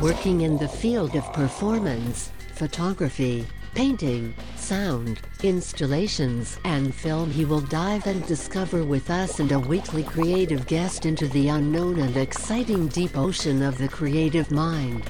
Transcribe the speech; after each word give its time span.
Working 0.00 0.40
in 0.40 0.56
the 0.56 0.66
field 0.66 1.14
of 1.14 1.30
performance, 1.34 2.32
photography, 2.54 3.46
painting, 3.74 4.34
sound, 4.56 5.20
installations, 5.42 6.58
and 6.64 6.94
film, 6.94 7.30
he 7.30 7.44
will 7.44 7.60
dive 7.60 8.06
and 8.06 8.24
discover 8.26 8.82
with 8.82 9.10
us 9.10 9.40
and 9.40 9.52
a 9.52 9.58
weekly 9.58 10.02
creative 10.02 10.66
guest 10.66 11.04
into 11.04 11.28
the 11.28 11.48
unknown 11.48 11.98
and 11.98 12.16
exciting 12.16 12.88
deep 12.88 13.14
ocean 13.14 13.62
of 13.62 13.76
the 13.76 13.88
creative 13.88 14.50
mind. 14.50 15.04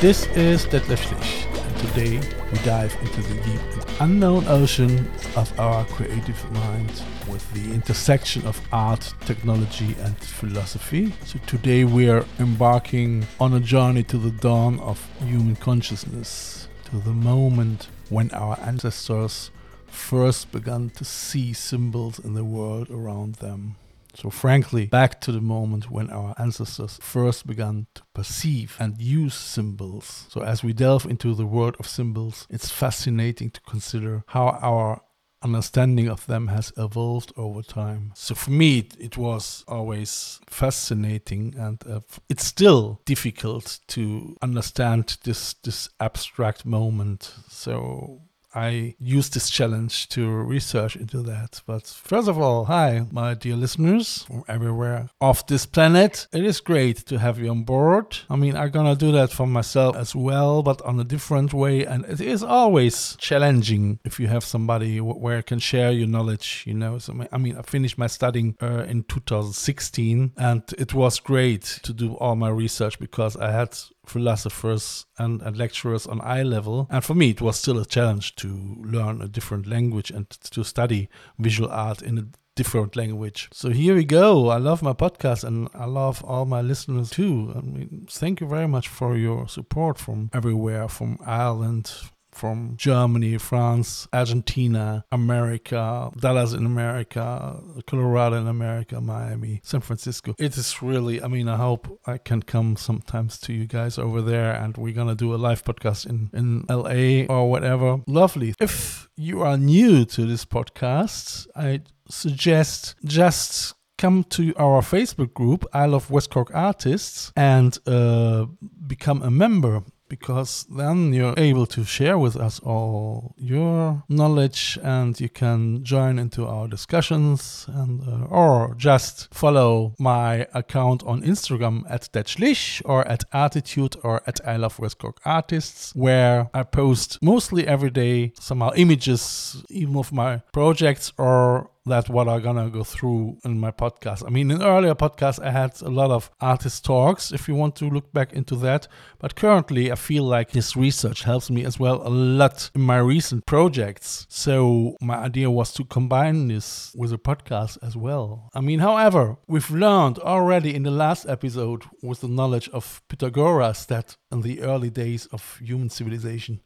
This 0.00 0.26
is 0.36 0.64
Detlef 0.66 0.98
Schlich, 0.98 1.46
and 1.46 1.51
today 1.88 2.20
we 2.52 2.58
dive 2.58 2.96
into 3.02 3.20
the 3.22 3.34
deep 3.42 3.60
and 3.72 4.00
unknown 4.00 4.46
ocean 4.46 5.10
of 5.36 5.58
our 5.58 5.84
creative 5.86 6.50
mind 6.52 7.02
with 7.28 7.52
the 7.54 7.74
intersection 7.74 8.46
of 8.46 8.60
art, 8.72 9.12
technology, 9.26 9.96
and 10.00 10.16
philosophy. 10.16 11.12
So 11.24 11.40
today 11.46 11.84
we 11.84 12.08
are 12.08 12.24
embarking 12.38 13.26
on 13.40 13.52
a 13.52 13.60
journey 13.60 14.04
to 14.04 14.16
the 14.16 14.30
dawn 14.30 14.78
of 14.80 15.04
human 15.20 15.56
consciousness, 15.56 16.68
to 16.84 16.98
the 16.98 17.10
moment 17.10 17.88
when 18.08 18.30
our 18.30 18.58
ancestors 18.60 19.50
first 19.86 20.52
began 20.52 20.90
to 20.90 21.04
see 21.04 21.52
symbols 21.52 22.20
in 22.20 22.34
the 22.34 22.44
world 22.44 22.90
around 22.90 23.36
them. 23.36 23.76
So, 24.14 24.30
frankly, 24.30 24.86
back 24.86 25.20
to 25.22 25.32
the 25.32 25.40
moment 25.40 25.90
when 25.90 26.10
our 26.10 26.34
ancestors 26.38 26.98
first 27.00 27.46
began 27.46 27.86
to 27.94 28.02
perceive 28.14 28.76
and 28.78 29.00
use 29.00 29.34
symbols. 29.34 30.26
So, 30.28 30.42
as 30.42 30.62
we 30.62 30.72
delve 30.72 31.06
into 31.06 31.34
the 31.34 31.46
world 31.46 31.76
of 31.78 31.86
symbols, 31.86 32.46
it's 32.50 32.70
fascinating 32.70 33.50
to 33.50 33.60
consider 33.62 34.24
how 34.28 34.58
our 34.60 35.02
understanding 35.42 36.08
of 36.08 36.26
them 36.26 36.48
has 36.48 36.72
evolved 36.76 37.32
over 37.36 37.62
time. 37.62 38.12
So 38.14 38.34
for 38.34 38.50
me, 38.50 38.88
it, 38.98 39.16
was 39.16 39.64
always 39.68 40.40
fascinating, 40.48 41.54
and 41.56 41.82
uh, 41.88 42.00
it's 42.28 42.46
still 42.46 43.00
difficult 43.04 43.80
to 43.88 44.36
understand 44.40 45.18
this 45.24 45.54
this 45.54 45.88
abstract 46.00 46.64
moment. 46.64 47.34
So 47.48 48.22
I 48.54 48.94
use 48.98 49.30
this 49.30 49.50
challenge 49.50 50.08
to 50.10 50.28
research 50.28 50.96
into 50.96 51.22
that. 51.22 51.62
But 51.66 51.86
first 51.86 52.28
of 52.28 52.38
all, 52.38 52.66
hi, 52.66 53.06
my 53.10 53.34
dear 53.34 53.56
listeners 53.56 54.24
from 54.24 54.44
everywhere 54.48 55.08
off 55.20 55.46
this 55.46 55.66
planet. 55.66 56.26
It 56.32 56.44
is 56.44 56.60
great 56.60 56.98
to 57.06 57.18
have 57.18 57.38
you 57.38 57.50
on 57.50 57.64
board. 57.64 58.18
I 58.28 58.36
mean, 58.36 58.56
I'm 58.56 58.70
gonna 58.70 58.96
do 58.96 59.12
that 59.12 59.32
for 59.32 59.46
myself 59.46 59.96
as 59.96 60.14
well, 60.14 60.62
but 60.62 60.82
on 60.82 61.00
a 61.00 61.04
different 61.04 61.52
way. 61.52 61.84
And 61.84 62.04
it 62.04 62.20
is 62.20 62.42
always 62.42 63.16
challenging 63.18 63.98
if 64.04 64.20
you 64.20 64.26
have 64.28 64.44
somebody 64.44 65.00
where 65.00 65.38
you 65.38 65.42
can 65.42 65.58
share 65.58 65.90
your 65.90 66.08
knowledge, 66.08 66.64
you 66.66 66.74
know. 66.74 66.98
So, 66.98 67.26
I 67.32 67.38
mean, 67.38 67.56
I 67.56 67.62
finished 67.62 67.98
my 67.98 68.06
studying 68.06 68.56
uh, 68.62 68.84
in 68.88 69.04
2016, 69.04 70.32
and 70.36 70.62
it 70.78 70.94
was 70.94 71.20
great 71.20 71.62
to 71.82 71.92
do 71.92 72.14
all 72.14 72.36
my 72.36 72.48
research 72.48 72.98
because 72.98 73.36
I 73.36 73.50
had 73.50 73.78
philosophers 74.06 75.06
and, 75.18 75.42
and, 75.42 75.56
lecturers 75.56 76.06
on 76.06 76.20
eye 76.22 76.42
level. 76.42 76.86
And 76.90 77.04
for 77.04 77.14
me, 77.14 77.30
it 77.30 77.40
was 77.40 77.58
still 77.58 77.78
a 77.78 77.86
challenge 77.86 78.34
to 78.36 78.76
learn 78.80 79.22
a 79.22 79.28
different 79.28 79.66
language 79.66 80.10
and 80.10 80.28
to 80.28 80.64
study 80.64 81.08
visual 81.38 81.70
art 81.70 82.02
in 82.02 82.18
a 82.18 82.26
different 82.54 82.96
language. 82.96 83.48
So 83.52 83.70
here 83.70 83.94
we 83.94 84.04
go. 84.04 84.48
I 84.48 84.58
love 84.58 84.82
my 84.82 84.92
podcast 84.92 85.44
and 85.44 85.68
I 85.74 85.86
love 85.86 86.22
all 86.24 86.44
my 86.44 86.60
listeners 86.60 87.10
too. 87.10 87.52
I 87.56 87.60
mean, 87.60 88.06
thank 88.10 88.40
you 88.40 88.46
very 88.46 88.68
much 88.68 88.88
for 88.88 89.16
your 89.16 89.48
support 89.48 89.98
from 89.98 90.30
everywhere, 90.32 90.88
from 90.88 91.18
Ireland, 91.24 91.92
from 92.32 92.74
Germany, 92.76 93.38
France, 93.38 94.08
Argentina, 94.12 95.04
America, 95.12 96.10
Dallas 96.18 96.52
in 96.52 96.66
America, 96.66 97.60
Colorado 97.86 98.36
in 98.36 98.46
America, 98.46 99.00
Miami, 99.00 99.60
San 99.62 99.80
Francisco. 99.80 100.34
It 100.38 100.56
is 100.56 100.82
really, 100.82 101.22
I 101.22 101.28
mean, 101.28 101.48
I 101.48 101.56
hope 101.56 102.00
I 102.06 102.18
can 102.18 102.42
come 102.42 102.76
sometimes 102.76 103.38
to 103.40 103.52
you 103.52 103.66
guys 103.66 103.98
over 103.98 104.22
there 104.22 104.52
and 104.52 104.76
we're 104.76 104.94
gonna 104.94 105.14
do 105.14 105.34
a 105.34 105.36
live 105.36 105.64
podcast 105.64 106.06
in, 106.06 106.30
in 106.32 106.64
LA 106.68 107.32
or 107.32 107.50
whatever. 107.50 108.00
Lovely. 108.06 108.54
If 108.60 109.08
you 109.16 109.42
are 109.42 109.56
new 109.56 110.04
to 110.06 110.26
this 110.26 110.44
podcast, 110.44 111.46
I 111.54 111.82
suggest 112.08 112.96
just 113.04 113.74
come 114.02 114.24
to 114.24 114.52
our 114.56 114.82
Facebook 114.82 115.32
group, 115.32 115.64
I 115.72 115.86
Love 115.86 116.10
West 116.10 116.30
Cork 116.30 116.50
Artists, 116.52 117.32
and 117.36 117.78
uh, 117.86 118.46
become 118.84 119.22
a 119.22 119.30
member 119.30 119.84
because 120.12 120.66
then 120.68 121.14
you're 121.14 121.32
able 121.38 121.64
to 121.64 121.84
share 121.84 122.18
with 122.18 122.36
us 122.36 122.60
all 122.60 123.34
your 123.38 124.04
knowledge 124.10 124.78
and 124.82 125.18
you 125.18 125.30
can 125.30 125.82
join 125.82 126.18
into 126.18 126.46
our 126.46 126.68
discussions 126.68 127.64
and 127.68 128.02
uh, 128.06 128.26
or 128.26 128.74
just 128.76 129.32
follow 129.32 129.94
my 129.98 130.46
account 130.52 131.02
on 131.04 131.22
Instagram 131.22 131.82
at 131.88 132.02
Detschlich 132.12 132.82
or 132.84 133.08
at 133.08 133.24
Arteetude 133.32 133.96
or 134.04 134.22
at 134.26 134.38
I 134.46 134.56
Love 134.58 134.78
West 134.78 134.98
Cork 134.98 135.18
Artists 135.24 135.94
where 135.94 136.50
I 136.52 136.62
post 136.64 137.18
mostly 137.22 137.66
every 137.66 137.90
day 137.90 138.34
somehow 138.38 138.72
images 138.76 139.64
even 139.70 139.96
of 139.96 140.12
my 140.12 140.42
projects 140.52 141.10
or 141.16 141.70
that's 141.84 142.08
what 142.08 142.28
I'm 142.28 142.42
gonna 142.42 142.70
go 142.70 142.84
through 142.84 143.38
in 143.44 143.58
my 143.58 143.70
podcast. 143.70 144.24
I 144.26 144.30
mean, 144.30 144.50
in 144.50 144.62
earlier 144.62 144.94
podcasts, 144.94 145.42
I 145.42 145.50
had 145.50 145.80
a 145.82 145.88
lot 145.88 146.10
of 146.10 146.30
artist 146.40 146.84
talks. 146.84 147.32
If 147.32 147.48
you 147.48 147.54
want 147.54 147.76
to 147.76 147.86
look 147.86 148.12
back 148.12 148.32
into 148.32 148.54
that, 148.56 148.86
but 149.18 149.34
currently, 149.34 149.90
I 149.90 149.96
feel 149.96 150.24
like 150.24 150.52
this 150.52 150.76
research 150.76 151.24
helps 151.24 151.50
me 151.50 151.64
as 151.64 151.80
well 151.80 152.06
a 152.06 152.10
lot 152.10 152.70
in 152.74 152.82
my 152.82 152.98
recent 152.98 153.46
projects. 153.46 154.26
So 154.28 154.96
my 155.00 155.16
idea 155.16 155.50
was 155.50 155.72
to 155.74 155.84
combine 155.84 156.48
this 156.48 156.92
with 156.96 157.12
a 157.12 157.18
podcast 157.18 157.78
as 157.82 157.96
well. 157.96 158.50
I 158.54 158.60
mean, 158.60 158.78
however, 158.78 159.36
we've 159.46 159.70
learned 159.70 160.18
already 160.18 160.74
in 160.74 160.84
the 160.84 160.90
last 160.90 161.26
episode 161.28 161.84
with 162.02 162.20
the 162.20 162.28
knowledge 162.28 162.68
of 162.68 163.02
Pythagoras 163.08 163.86
that 163.86 164.16
in 164.30 164.42
the 164.42 164.60
early 164.62 164.90
days 164.90 165.26
of 165.26 165.58
human 165.60 165.90
civilization 165.90 166.60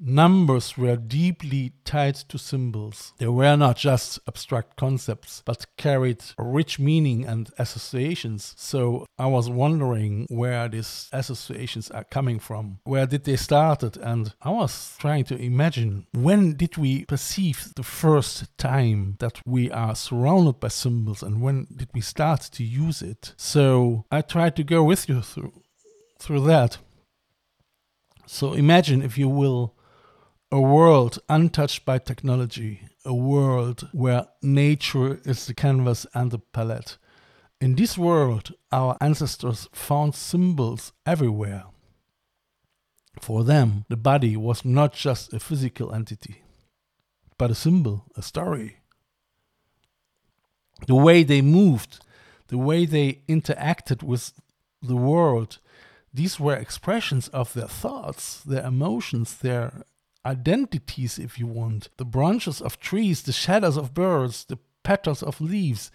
Numbers 0.00 0.78
were 0.78 0.96
deeply 0.96 1.72
tied 1.84 2.14
to 2.14 2.38
symbols. 2.38 3.12
They 3.18 3.26
were 3.26 3.56
not 3.56 3.76
just 3.76 4.20
abstract 4.28 4.76
concepts, 4.76 5.42
but 5.44 5.66
carried 5.76 6.22
rich 6.38 6.78
meaning 6.78 7.26
and 7.26 7.50
associations. 7.58 8.54
So 8.56 9.06
I 9.18 9.26
was 9.26 9.50
wondering 9.50 10.26
where 10.30 10.68
these 10.68 11.08
associations 11.12 11.90
are 11.90 12.04
coming 12.04 12.38
from. 12.38 12.78
Where 12.84 13.06
did 13.06 13.24
they 13.24 13.36
started? 13.36 13.96
And 13.96 14.32
I 14.40 14.50
was 14.50 14.96
trying 14.98 15.24
to 15.24 15.36
imagine 15.36 16.06
when 16.12 16.54
did 16.54 16.76
we 16.76 17.04
perceive 17.06 17.72
the 17.74 17.82
first 17.82 18.56
time 18.56 19.16
that 19.18 19.40
we 19.44 19.70
are 19.70 19.96
surrounded 19.96 20.60
by 20.60 20.68
symbols 20.68 21.22
and 21.22 21.42
when 21.42 21.66
did 21.74 21.88
we 21.92 22.00
start 22.00 22.42
to 22.52 22.62
use 22.62 23.02
it? 23.02 23.34
So 23.36 24.04
I 24.12 24.20
tried 24.20 24.54
to 24.56 24.64
go 24.64 24.84
with 24.84 25.08
you 25.08 25.22
through 25.22 25.52
through 26.20 26.40
that. 26.40 26.78
So 28.26 28.52
imagine 28.52 29.02
if 29.02 29.16
you 29.16 29.28
will 29.28 29.74
a 30.50 30.60
world 30.60 31.18
untouched 31.28 31.84
by 31.84 31.98
technology, 31.98 32.80
a 33.04 33.14
world 33.14 33.88
where 33.92 34.26
nature 34.40 35.20
is 35.24 35.46
the 35.46 35.52
canvas 35.52 36.06
and 36.14 36.30
the 36.30 36.38
palette. 36.38 36.96
In 37.60 37.74
this 37.74 37.98
world, 37.98 38.54
our 38.72 38.96
ancestors 39.00 39.68
found 39.72 40.14
symbols 40.14 40.92
everywhere. 41.04 41.64
For 43.20 43.44
them, 43.44 43.84
the 43.88 43.96
body 43.96 44.36
was 44.36 44.64
not 44.64 44.94
just 44.94 45.32
a 45.34 45.40
physical 45.40 45.92
entity, 45.92 46.42
but 47.36 47.50
a 47.50 47.54
symbol, 47.54 48.06
a 48.16 48.22
story. 48.22 48.78
The 50.86 50.94
way 50.94 51.24
they 51.24 51.42
moved, 51.42 51.98
the 52.46 52.58
way 52.58 52.86
they 52.86 53.22
interacted 53.28 54.02
with 54.02 54.32
the 54.80 54.96
world, 54.96 55.58
these 56.14 56.40
were 56.40 56.54
expressions 56.54 57.28
of 57.28 57.52
their 57.52 57.66
thoughts, 57.66 58.40
their 58.40 58.64
emotions, 58.64 59.36
their 59.38 59.84
identities, 60.28 61.18
if 61.18 61.38
you 61.38 61.46
want. 61.46 61.88
The 61.96 62.04
branches 62.04 62.60
of 62.60 62.78
trees, 62.78 63.22
the 63.22 63.32
shadows 63.32 63.76
of 63.76 63.94
birds, 63.94 64.44
the 64.44 64.58
petals 64.82 65.22
of 65.22 65.40
leaves. 65.40 65.90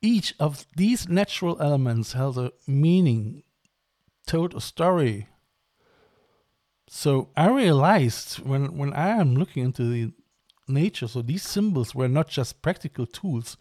Each 0.00 0.34
of 0.40 0.66
these 0.76 1.08
natural 1.08 1.60
elements 1.60 2.12
held 2.12 2.38
a 2.38 2.52
meaning, 2.66 3.42
told 4.26 4.54
a 4.54 4.60
story. 4.60 5.28
So 6.88 7.28
I 7.36 7.48
realized 7.48 8.38
when, 8.38 8.76
when 8.78 8.92
I 8.94 9.08
am 9.08 9.34
looking 9.34 9.64
into 9.64 9.84
the 9.84 10.12
nature. 10.66 11.08
So 11.08 11.22
these 11.22 11.42
symbols 11.42 11.94
were 11.94 12.08
not 12.08 12.28
just 12.28 12.62
practical 12.62 13.06
tools 13.06 13.56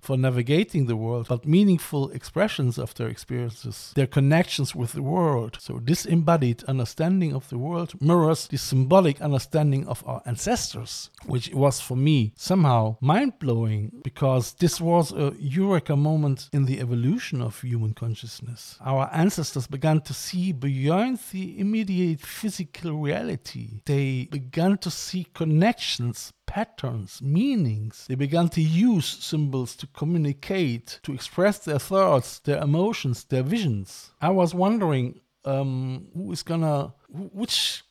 for 0.00 0.16
navigating 0.16 0.86
the 0.86 0.96
world, 0.96 1.26
but 1.28 1.46
meaningful 1.46 2.10
expressions 2.10 2.78
of 2.78 2.94
their 2.94 3.08
experiences, 3.08 3.92
their 3.94 4.06
connections 4.06 4.74
with 4.74 4.92
the 4.92 5.02
world. 5.02 5.58
So, 5.60 5.80
this 5.82 6.04
embodied 6.04 6.64
understanding 6.64 7.34
of 7.34 7.48
the 7.48 7.58
world 7.58 8.00
mirrors 8.00 8.46
the 8.46 8.58
symbolic 8.58 9.20
understanding 9.20 9.86
of 9.86 10.02
our 10.06 10.22
ancestors, 10.24 11.10
which 11.26 11.50
was 11.52 11.80
for 11.80 11.96
me 11.96 12.32
somehow 12.36 12.96
mind 13.00 13.38
blowing 13.38 13.92
because 14.02 14.54
this 14.54 14.80
was 14.80 15.12
a 15.12 15.34
eureka 15.38 15.96
moment 15.96 16.48
in 16.52 16.64
the 16.64 16.80
evolution 16.80 17.42
of 17.42 17.60
human 17.60 17.94
consciousness. 17.94 18.76
Our 18.80 19.10
ancestors 19.12 19.66
began 19.66 20.00
to 20.02 20.14
see 20.14 20.52
beyond 20.52 21.18
the 21.32 21.58
immediate 21.58 22.20
physical 22.20 22.92
reality, 22.92 23.80
they 23.84 24.28
began 24.30 24.78
to 24.78 24.90
see 24.90 25.26
connections 25.34 26.32
patterns, 26.48 27.22
meanings. 27.22 28.06
They 28.08 28.16
began 28.16 28.48
to 28.48 28.60
use 28.60 29.06
symbols 29.06 29.76
to 29.76 29.86
communicate, 29.88 30.98
to 31.04 31.12
express 31.12 31.58
their 31.58 31.78
thoughts, 31.78 32.40
their 32.40 32.60
emotions, 32.60 33.24
their 33.24 33.44
visions. 33.44 34.10
I 34.20 34.30
was 34.30 34.54
wondering 34.54 35.20
um, 35.44 36.08
who 36.14 36.32
is 36.32 36.42
gonna, 36.42 36.94
which 37.08 37.84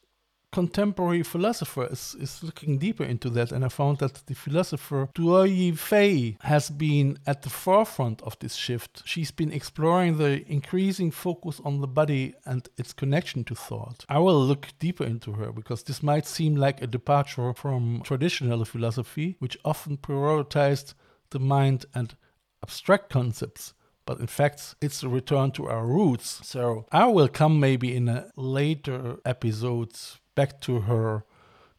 contemporary 0.51 1.23
philosopher 1.23 1.87
is, 1.87 2.15
is 2.19 2.41
looking 2.43 2.77
deeper 2.77 3.03
into 3.03 3.29
that, 3.31 3.51
and 3.51 3.65
I 3.65 3.69
found 3.69 3.99
that 3.99 4.25
the 4.25 4.35
philosopher 4.35 5.09
Duoyi 5.13 5.77
Fei 5.77 6.37
has 6.41 6.69
been 6.69 7.17
at 7.25 7.41
the 7.41 7.49
forefront 7.49 8.21
of 8.21 8.37
this 8.39 8.55
shift. 8.55 9.03
She's 9.05 9.31
been 9.31 9.51
exploring 9.51 10.17
the 10.17 10.49
increasing 10.51 11.11
focus 11.11 11.61
on 11.63 11.81
the 11.81 11.87
body 11.87 12.33
and 12.45 12.67
its 12.77 12.93
connection 12.93 13.43
to 13.45 13.55
thought. 13.55 14.05
I 14.09 14.19
will 14.19 14.43
look 14.43 14.67
deeper 14.79 15.03
into 15.03 15.33
her 15.33 15.51
because 15.51 15.83
this 15.83 16.01
might 16.01 16.25
seem 16.25 16.55
like 16.55 16.81
a 16.81 16.87
departure 16.87 17.53
from 17.53 18.01
traditional 18.03 18.63
philosophy, 18.65 19.35
which 19.39 19.57
often 19.65 19.97
prioritized 19.97 20.93
the 21.29 21.39
mind 21.39 21.85
and 21.93 22.15
abstract 22.63 23.09
concepts 23.09 23.73
but 24.05 24.19
in 24.19 24.27
fact 24.27 24.73
it's 24.81 25.03
a 25.03 25.09
return 25.09 25.51
to 25.51 25.67
our 25.67 25.85
roots 25.85 26.39
so 26.43 26.85
i 26.91 27.05
will 27.05 27.27
come 27.27 27.59
maybe 27.59 27.95
in 27.95 28.07
a 28.07 28.31
later 28.35 29.17
episode 29.25 29.91
back 30.37 30.61
to 30.61 30.81
her 30.81 31.25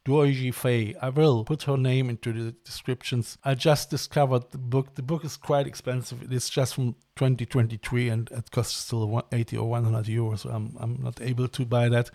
Duoji 0.05 0.53
Fei. 0.53 0.93
I 1.01 1.09
will 1.09 1.45
put 1.45 1.63
her 1.63 1.77
name 1.77 2.09
into 2.09 2.33
the 2.33 2.51
descriptions. 2.51 3.37
I 3.43 3.55
just 3.55 3.89
discovered 3.89 4.51
the 4.51 4.57
book. 4.57 4.95
The 4.95 5.01
book 5.01 5.23
is 5.23 5.37
quite 5.37 5.65
expensive. 5.65 6.31
It's 6.31 6.49
just 6.49 6.75
from 6.75 6.95
2023 7.15 8.09
and 8.09 8.29
it 8.31 8.51
costs 8.51 8.75
still 8.75 9.23
80 9.31 9.57
or 9.57 9.69
100 9.69 10.05
euros. 10.05 10.45
I'm, 10.45 10.75
I'm 10.77 10.99
not 11.01 11.21
able 11.21 11.47
to 11.47 11.65
buy 11.65 11.87
that 11.89 12.11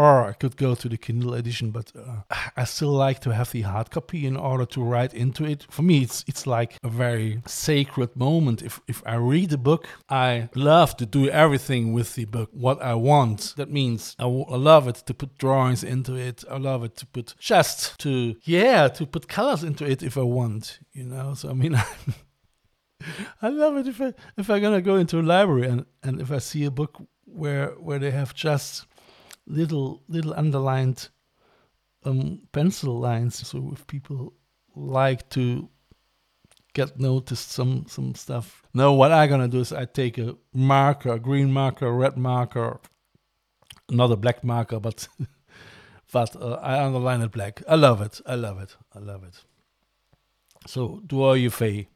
or 0.00 0.28
I 0.28 0.32
could 0.32 0.56
go 0.56 0.74
to 0.74 0.88
the 0.88 0.96
Kindle 0.96 1.34
edition, 1.34 1.70
but 1.70 1.92
uh, 1.94 2.22
I 2.56 2.64
still 2.64 2.92
like 2.92 3.20
to 3.20 3.34
have 3.34 3.52
the 3.52 3.62
hard 3.62 3.90
copy 3.90 4.26
in 4.26 4.36
order 4.36 4.64
to 4.66 4.82
write 4.82 5.12
into 5.12 5.44
it. 5.44 5.66
For 5.70 5.82
me, 5.82 6.02
it's 6.02 6.24
it's 6.26 6.46
like 6.46 6.78
a 6.82 6.88
very 6.88 7.42
sacred 7.46 8.16
moment. 8.16 8.62
If 8.62 8.80
if 8.88 9.02
I 9.04 9.16
read 9.16 9.52
a 9.52 9.58
book, 9.58 9.86
I 10.08 10.48
love 10.54 10.96
to 10.96 11.06
do 11.06 11.28
everything 11.28 11.92
with 11.92 12.14
the 12.14 12.24
book 12.24 12.48
what 12.52 12.80
I 12.80 12.94
want. 12.94 13.54
That 13.56 13.70
means 13.70 14.16
I, 14.18 14.24
I 14.24 14.56
love 14.56 14.88
it 14.88 14.96
to 15.06 15.14
put 15.14 15.36
drawings 15.36 15.84
into 15.84 16.14
it. 16.14 16.44
I 16.50 16.56
love 16.56 16.82
it 16.84 16.96
to 16.96 17.06
put 17.06 17.34
just 17.38 17.98
to 17.98 18.36
yeah 18.44 18.88
to 18.88 19.06
put 19.06 19.28
colors 19.28 19.62
into 19.62 19.84
it 19.84 20.02
if 20.02 20.16
I 20.16 20.22
want. 20.22 20.78
You 20.92 21.04
know, 21.04 21.34
so 21.34 21.50
I 21.50 21.52
mean. 21.52 21.76
I 23.40 23.48
love 23.48 23.78
it 23.78 23.86
if 23.86 23.98
I 24.00 24.12
if 24.36 24.50
I'm 24.50 24.60
gonna 24.60 24.82
go 24.82 24.96
into 24.96 25.20
a 25.20 25.22
library 25.22 25.66
and, 25.66 25.86
and 26.02 26.20
if 26.20 26.30
I 26.30 26.38
see 26.38 26.66
a 26.66 26.70
book 26.70 27.00
where 27.32 27.68
where 27.78 27.98
they 27.98 28.10
have 28.10 28.34
just 28.34 28.86
little 29.50 30.02
little 30.08 30.34
underlined 30.34 31.08
um, 32.04 32.42
pencil 32.52 32.98
lines. 32.98 33.46
So 33.46 33.70
if 33.72 33.86
people 33.86 34.32
like 34.74 35.28
to 35.30 35.68
get 36.72 36.98
noticed 36.98 37.50
some 37.50 37.86
some 37.88 38.14
stuff. 38.14 38.62
No, 38.74 38.92
what 38.92 39.12
I'm 39.12 39.28
gonna 39.28 39.48
do 39.48 39.60
is 39.60 39.72
I 39.72 39.84
take 39.84 40.18
a 40.18 40.36
marker, 40.54 41.12
a 41.12 41.18
green 41.18 41.52
marker, 41.52 41.86
a 41.86 41.92
red 41.92 42.16
marker, 42.16 42.80
not 43.90 44.10
a 44.10 44.16
black 44.16 44.44
marker, 44.44 44.80
but 44.80 45.08
but 46.12 46.36
uh, 46.36 46.54
I 46.62 46.82
underline 46.84 47.20
it 47.22 47.32
black. 47.32 47.62
I 47.68 47.74
love 47.74 48.00
it. 48.00 48.20
I 48.26 48.34
love 48.34 48.60
it. 48.60 48.76
I 48.94 48.98
love 48.98 49.24
it. 49.24 49.44
So 50.66 51.00
Duo 51.06 51.50
Fei. 51.50 51.88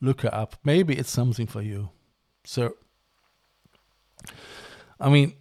Look 0.00 0.22
her 0.22 0.34
up. 0.34 0.56
Maybe 0.64 0.96
it's 0.98 1.10
something 1.12 1.46
for 1.46 1.62
you. 1.62 1.90
So 2.44 2.74
I 4.98 5.08
mean 5.08 5.34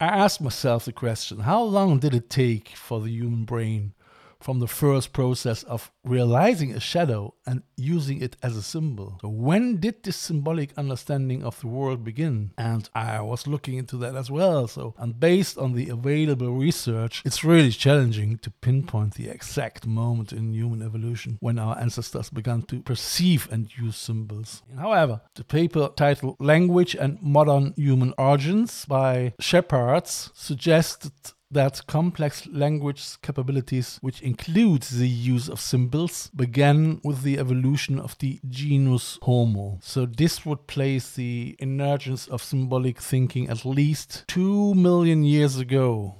I 0.00 0.06
asked 0.06 0.40
myself 0.40 0.84
the 0.84 0.92
question 0.92 1.40
how 1.40 1.62
long 1.62 1.98
did 1.98 2.14
it 2.14 2.30
take 2.30 2.68
for 2.68 3.00
the 3.00 3.10
human 3.10 3.44
brain 3.44 3.94
from 4.40 4.60
the 4.60 4.66
first 4.66 5.12
process 5.12 5.62
of 5.64 5.90
realizing 6.04 6.72
a 6.72 6.80
shadow 6.80 7.34
and 7.46 7.62
using 7.76 8.20
it 8.20 8.36
as 8.42 8.56
a 8.56 8.62
symbol. 8.62 9.18
So, 9.20 9.28
when 9.28 9.78
did 9.78 10.02
this 10.02 10.16
symbolic 10.16 10.76
understanding 10.76 11.42
of 11.42 11.60
the 11.60 11.66
world 11.66 12.04
begin? 12.04 12.52
And 12.56 12.88
I 12.94 13.20
was 13.20 13.46
looking 13.46 13.74
into 13.78 13.96
that 13.98 14.14
as 14.14 14.30
well. 14.30 14.68
So, 14.68 14.94
and 14.98 15.18
based 15.18 15.58
on 15.58 15.72
the 15.72 15.88
available 15.88 16.52
research, 16.52 17.22
it's 17.24 17.44
really 17.44 17.70
challenging 17.70 18.38
to 18.38 18.50
pinpoint 18.50 19.14
the 19.14 19.28
exact 19.28 19.86
moment 19.86 20.32
in 20.32 20.52
human 20.52 20.82
evolution 20.82 21.38
when 21.40 21.58
our 21.58 21.78
ancestors 21.78 22.30
began 22.30 22.62
to 22.62 22.80
perceive 22.80 23.48
and 23.50 23.76
use 23.76 23.96
symbols. 23.96 24.62
However, 24.78 25.20
the 25.34 25.44
paper 25.44 25.90
titled 25.96 26.36
Language 26.38 26.94
and 26.94 27.20
Modern 27.22 27.74
Human 27.76 28.14
Origins 28.18 28.84
by 28.86 29.34
Shepards 29.40 30.30
suggested 30.34 31.12
that 31.50 31.86
complex 31.86 32.46
language 32.48 33.20
capabilities, 33.22 33.98
which 34.02 34.20
includes 34.20 34.98
the 34.98 35.08
use 35.08 35.48
of 35.48 35.60
symbols, 35.60 36.30
began 36.36 37.00
with 37.02 37.22
the 37.22 37.38
evolution 37.38 37.98
of 37.98 38.18
the 38.18 38.38
genus 38.48 39.18
Homo. 39.22 39.78
So 39.82 40.04
this 40.04 40.44
would 40.44 40.66
place 40.66 41.12
the 41.12 41.56
emergence 41.58 42.26
of 42.28 42.42
symbolic 42.42 43.00
thinking 43.00 43.48
at 43.48 43.64
least 43.64 44.24
two 44.28 44.74
million 44.74 45.24
years 45.24 45.58
ago. 45.58 46.16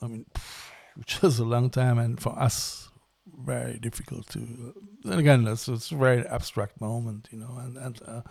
I 0.00 0.06
mean, 0.06 0.26
which 0.94 1.22
is 1.22 1.38
a 1.38 1.44
long 1.44 1.70
time, 1.70 1.98
and 1.98 2.20
for 2.20 2.38
us, 2.38 2.90
very 3.44 3.78
difficult 3.78 4.28
to. 4.28 4.74
And 5.04 5.20
again, 5.20 5.46
it's, 5.46 5.68
it's 5.68 5.90
a 5.90 5.96
very 5.96 6.26
abstract 6.26 6.80
moment, 6.80 7.28
you 7.32 7.38
know, 7.38 7.58
and 7.58 7.76
and. 7.76 8.00
Uh, 8.06 8.22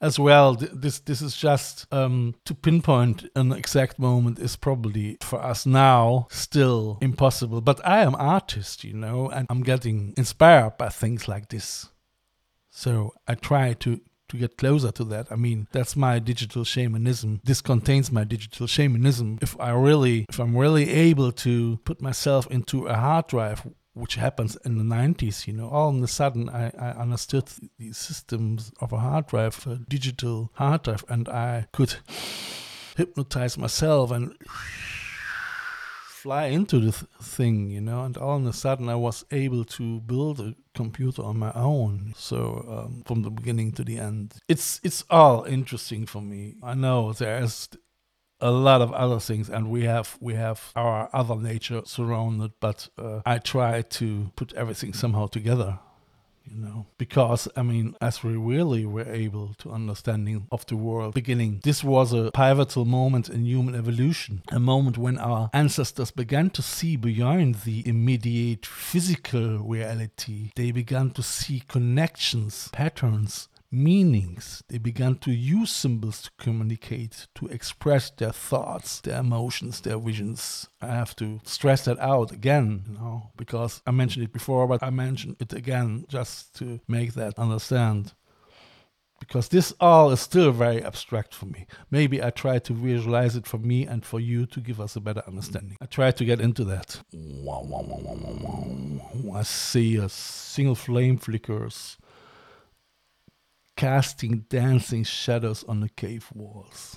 as 0.00 0.18
well. 0.18 0.54
This 0.54 1.00
this 1.00 1.22
is 1.22 1.36
just 1.36 1.86
um, 1.92 2.34
to 2.44 2.54
pinpoint 2.54 3.28
an 3.34 3.52
exact 3.52 3.98
moment 3.98 4.38
is 4.38 4.56
probably 4.56 5.18
for 5.22 5.42
us 5.42 5.66
now 5.66 6.26
still 6.30 6.98
impossible. 7.00 7.60
But 7.60 7.84
I 7.86 8.02
am 8.02 8.14
artist, 8.16 8.84
you 8.84 8.94
know, 8.94 9.28
and 9.28 9.46
I'm 9.50 9.62
getting 9.62 10.14
inspired 10.16 10.76
by 10.78 10.88
things 10.88 11.28
like 11.28 11.48
this. 11.48 11.88
So 12.70 13.12
I 13.26 13.34
try 13.34 13.72
to 13.74 14.00
to 14.28 14.36
get 14.36 14.58
closer 14.58 14.92
to 14.92 15.04
that. 15.04 15.26
I 15.30 15.36
mean, 15.36 15.68
that's 15.72 15.96
my 15.96 16.18
digital 16.18 16.62
shamanism. 16.62 17.40
This 17.44 17.62
contains 17.62 18.12
my 18.12 18.24
digital 18.24 18.66
shamanism. 18.66 19.38
If 19.40 19.58
I 19.58 19.70
really, 19.70 20.26
if 20.28 20.38
I'm 20.38 20.56
really 20.56 20.90
able 20.90 21.32
to 21.32 21.78
put 21.84 22.02
myself 22.02 22.46
into 22.48 22.86
a 22.86 22.94
hard 22.94 23.28
drive 23.28 23.66
which 23.98 24.14
happens 24.14 24.56
in 24.64 24.78
the 24.78 24.94
90s, 24.94 25.46
you 25.46 25.52
know, 25.52 25.68
all 25.68 25.90
of 25.90 26.02
a 26.02 26.08
sudden 26.08 26.48
I, 26.48 26.70
I 26.78 26.90
understood 26.90 27.50
the 27.78 27.92
systems 27.92 28.72
of 28.80 28.92
a 28.92 28.98
hard 28.98 29.26
drive, 29.26 29.66
a 29.66 29.76
digital 29.76 30.50
hard 30.54 30.82
drive, 30.82 31.04
and 31.08 31.28
I 31.28 31.66
could 31.72 31.96
hypnotize 32.96 33.58
myself 33.58 34.10
and 34.10 34.34
fly 36.18 36.46
into 36.46 36.80
the 36.80 36.92
thing, 36.92 37.70
you 37.70 37.80
know, 37.80 38.04
and 38.04 38.16
all 38.16 38.38
of 38.38 38.46
a 38.46 38.52
sudden 38.52 38.88
I 38.88 38.96
was 38.96 39.24
able 39.30 39.64
to 39.64 40.00
build 40.00 40.40
a 40.40 40.54
computer 40.74 41.22
on 41.22 41.38
my 41.38 41.52
own. 41.52 42.12
So 42.16 42.64
um, 42.68 43.02
from 43.06 43.22
the 43.22 43.30
beginning 43.30 43.72
to 43.72 43.84
the 43.84 43.98
end, 43.98 44.34
it's 44.48 44.80
it's 44.82 45.04
all 45.10 45.44
interesting 45.44 46.06
for 46.06 46.20
me. 46.20 46.56
I 46.62 46.74
know 46.74 47.12
there's 47.12 47.68
a 48.40 48.50
lot 48.50 48.80
of 48.80 48.92
other 48.92 49.18
things 49.18 49.48
and 49.48 49.70
we 49.70 49.84
have 49.84 50.16
we 50.20 50.34
have 50.34 50.72
our 50.76 51.08
other 51.12 51.36
nature 51.36 51.82
surrounded 51.84 52.52
but 52.60 52.88
uh, 52.98 53.20
i 53.26 53.38
try 53.38 53.82
to 53.82 54.30
put 54.36 54.52
everything 54.54 54.92
somehow 54.92 55.26
together 55.26 55.78
you 56.50 56.56
know? 56.64 56.86
Because 56.96 57.48
i 57.56 57.62
mean 57.62 57.94
as 58.00 58.22
we 58.22 58.36
really 58.36 58.86
were 58.86 59.10
able 59.10 59.54
to 59.58 59.70
understanding 59.70 60.46
of 60.50 60.64
the 60.66 60.76
world 60.76 61.14
beginning 61.14 61.60
this 61.62 61.84
was 61.84 62.12
a 62.12 62.30
pivotal 62.30 62.84
moment 62.84 63.28
in 63.28 63.44
human 63.44 63.74
evolution 63.74 64.42
a 64.50 64.60
moment 64.60 64.96
when 64.96 65.18
our 65.18 65.50
ancestors 65.52 66.10
began 66.10 66.48
to 66.50 66.62
see 66.62 66.96
beyond 66.96 67.56
the 67.66 67.86
immediate 67.86 68.64
physical 68.64 69.58
reality. 69.58 70.52
They 70.56 70.70
began 70.70 71.10
to 71.10 71.22
see 71.22 71.62
connections 71.68 72.70
patterns 72.72 73.48
meanings. 73.70 74.62
They 74.68 74.78
began 74.78 75.16
to 75.16 75.30
use 75.32 75.70
symbols 75.70 76.22
to 76.22 76.30
communicate, 76.38 77.26
to 77.36 77.46
express 77.48 78.10
their 78.10 78.32
thoughts, 78.32 79.00
their 79.00 79.20
emotions, 79.20 79.80
their 79.80 79.98
visions. 79.98 80.68
I 80.80 80.86
have 80.88 81.14
to 81.16 81.40
stress 81.44 81.84
that 81.84 81.98
out 81.98 82.32
again, 82.32 82.84
you 82.88 82.94
know, 82.94 83.30
because 83.36 83.82
I 83.86 83.90
mentioned 83.90 84.24
it 84.24 84.32
before, 84.32 84.66
but 84.66 84.82
I 84.82 84.90
mention 84.90 85.36
it 85.40 85.52
again 85.52 86.04
just 86.08 86.54
to 86.56 86.80
make 86.88 87.14
that 87.14 87.38
understand. 87.38 88.14
because 89.20 89.48
this 89.48 89.72
all 89.80 90.10
is 90.12 90.20
still 90.20 90.52
very 90.52 90.82
abstract 90.82 91.34
for 91.34 91.46
me. 91.46 91.66
Maybe 91.90 92.22
I 92.22 92.30
try 92.30 92.58
to 92.60 92.72
visualize 92.72 93.34
it 93.36 93.46
for 93.46 93.58
me 93.58 93.84
and 93.86 94.04
for 94.04 94.20
you 94.20 94.46
to 94.46 94.60
give 94.60 94.80
us 94.80 94.96
a 94.96 95.00
better 95.00 95.22
understanding. 95.26 95.76
I 95.80 95.86
try 95.86 96.10
to 96.12 96.24
get 96.24 96.40
into 96.40 96.64
that. 96.64 97.00
I 99.34 99.42
see 99.42 99.96
a 99.96 100.08
single 100.08 100.74
flame 100.74 101.18
flickers, 101.18 101.98
casting 103.78 104.44
dancing 104.48 105.04
shadows 105.04 105.62
on 105.68 105.78
the 105.78 105.88
cave 105.88 106.26
walls. 106.34 106.96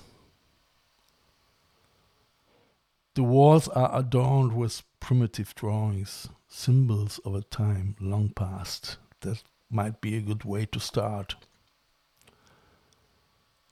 The 3.14 3.22
walls 3.22 3.68
are 3.68 4.00
adorned 4.00 4.54
with 4.54 4.82
primitive 5.00 5.54
drawings, 5.54 6.30
symbols 6.48 7.20
of 7.24 7.36
a 7.36 7.44
time 7.44 7.96
long 8.00 8.30
past. 8.30 8.98
That 9.20 9.44
might 9.70 10.02
be 10.02 10.18
a 10.18 10.22
good 10.22 10.44
way 10.44 10.66
to 10.72 10.80
start. 10.80 11.36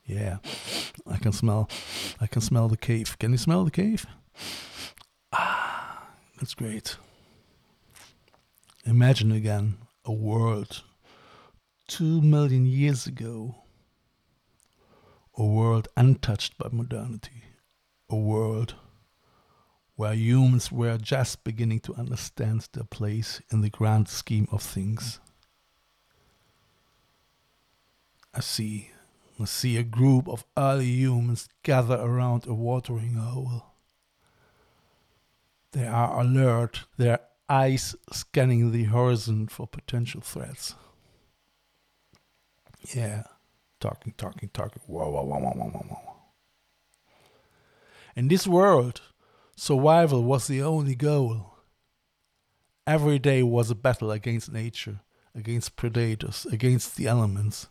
Yeah, 0.06 0.38
I 1.08 1.18
can 1.18 1.32
smell. 1.32 1.68
I 2.22 2.28
can 2.28 2.42
smell 2.42 2.68
the 2.68 2.78
cave. 2.78 3.18
Can 3.18 3.32
you 3.32 3.40
smell 3.40 3.66
the 3.66 3.72
cave? 3.72 4.06
Ah, 5.34 6.10
that's 6.38 6.54
great. 6.54 6.98
Imagine 8.86 9.32
again 9.32 9.78
a 10.06 10.12
world 10.12 10.84
two 11.90 12.22
million 12.22 12.68
years 12.68 13.08
ago. 13.08 13.56
A 15.36 15.44
world 15.44 15.88
untouched 15.98 16.58
by 16.58 16.70
modernity. 16.72 17.44
A 18.10 18.16
world 18.16 18.76
where 19.96 20.14
humans 20.14 20.72
were 20.72 20.98
just 20.98 21.44
beginning 21.44 21.80
to 21.82 21.96
understand 21.96 22.70
their 22.72 22.84
place 22.84 23.42
in 23.52 23.62
the 23.62 23.70
grand 23.70 24.08
scheme 24.08 24.48
of 24.52 24.62
things. 24.62 25.20
I 28.34 28.42
see 28.42 28.92
I 29.42 29.46
see 29.46 29.78
a 29.78 29.84
group 29.84 30.28
of 30.28 30.46
early 30.58 30.86
humans 30.86 31.48
gather 31.64 31.96
around 31.96 32.46
a 32.46 32.54
watering 32.54 33.14
hole. 33.14 33.64
They 35.72 35.88
are 35.88 36.20
alert, 36.20 36.84
their 36.98 37.22
eyes 37.48 37.96
scanning 38.12 38.72
the 38.72 38.84
horizon 38.84 39.48
for 39.48 39.66
potential 39.66 40.22
threats. 40.22 40.76
Yeah, 42.94 43.24
talking, 43.80 44.14
talking, 44.18 44.50
talking. 44.54 44.82
Whoa, 44.88 45.10
whoa, 45.10 45.24
whoa, 45.24 45.40
whoa, 45.40 45.52
whoa, 45.52 45.70
whoa, 45.70 45.86
whoa. 45.90 46.16
In 48.16 48.28
this 48.28 48.48
world, 48.48 49.02
survival 49.56 50.24
was 50.24 50.48
the 50.48 50.62
only 50.62 50.96
goal. 50.96 51.54
Every 52.88 53.20
day 53.20 53.44
was 53.44 53.70
a 53.70 53.76
battle 53.76 54.12
against 54.12 54.52
nature, 54.52 55.02
against 55.36 55.76
predators, 55.76 56.46
against 56.46 56.96
the 56.96 57.08
elements 57.08 57.68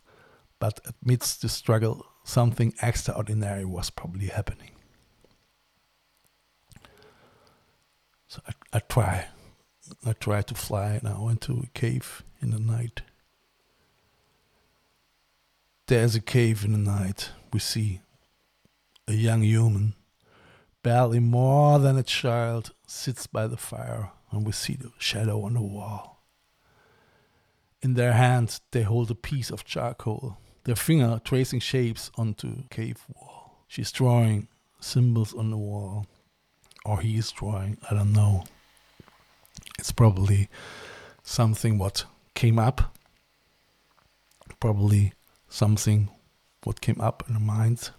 but 0.58 0.80
amidst 1.02 1.42
the 1.42 1.48
struggle, 1.48 2.06
something 2.24 2.74
extraordinary 2.82 3.64
was 3.64 3.90
probably 3.90 4.26
happening. 4.26 4.72
So 8.26 8.42
I, 8.46 8.52
I 8.74 8.78
try, 8.80 9.26
I 10.04 10.12
try 10.12 10.42
to 10.42 10.54
fly 10.54 11.00
now 11.02 11.28
into 11.28 11.60
a 11.60 11.78
cave 11.78 12.22
in 12.40 12.50
the 12.50 12.58
night. 12.58 13.02
There's 15.88 16.14
a 16.14 16.20
cave 16.20 16.64
in 16.64 16.72
the 16.72 16.78
night. 16.78 17.30
We 17.52 17.60
see 17.60 18.02
a 19.08 19.14
young 19.14 19.42
human, 19.42 19.94
barely 20.82 21.18
more 21.18 21.78
than 21.78 21.96
a 21.96 22.02
child, 22.02 22.72
sits 22.86 23.26
by 23.26 23.46
the 23.46 23.56
fire, 23.56 24.12
and 24.30 24.46
we 24.46 24.52
see 24.52 24.74
the 24.74 24.92
shadow 24.98 25.42
on 25.44 25.54
the 25.54 25.62
wall. 25.62 26.22
In 27.82 27.94
their 27.94 28.12
hands, 28.12 28.60
they 28.70 28.82
hold 28.82 29.10
a 29.10 29.14
piece 29.14 29.50
of 29.50 29.64
charcoal 29.64 30.38
their 30.64 30.76
finger 30.76 31.18
tracing 31.24 31.60
shapes 31.60 32.10
onto 32.16 32.64
cave 32.68 33.02
wall. 33.14 33.64
She's 33.68 33.90
drawing 33.90 34.48
symbols 34.80 35.32
on 35.32 35.50
the 35.50 35.56
wall. 35.56 36.06
Or 36.84 37.00
he 37.00 37.16
is 37.16 37.32
drawing, 37.32 37.78
I 37.90 37.94
don't 37.94 38.12
know. 38.12 38.44
It's 39.78 39.92
probably 39.92 40.50
something 41.22 41.78
what 41.78 42.04
came 42.34 42.58
up. 42.58 42.94
Probably 44.60 45.14
something 45.48 46.10
what 46.64 46.80
came 46.80 47.00
up 47.00 47.24
in 47.28 47.34
the 47.34 47.40
minds. 47.40 47.92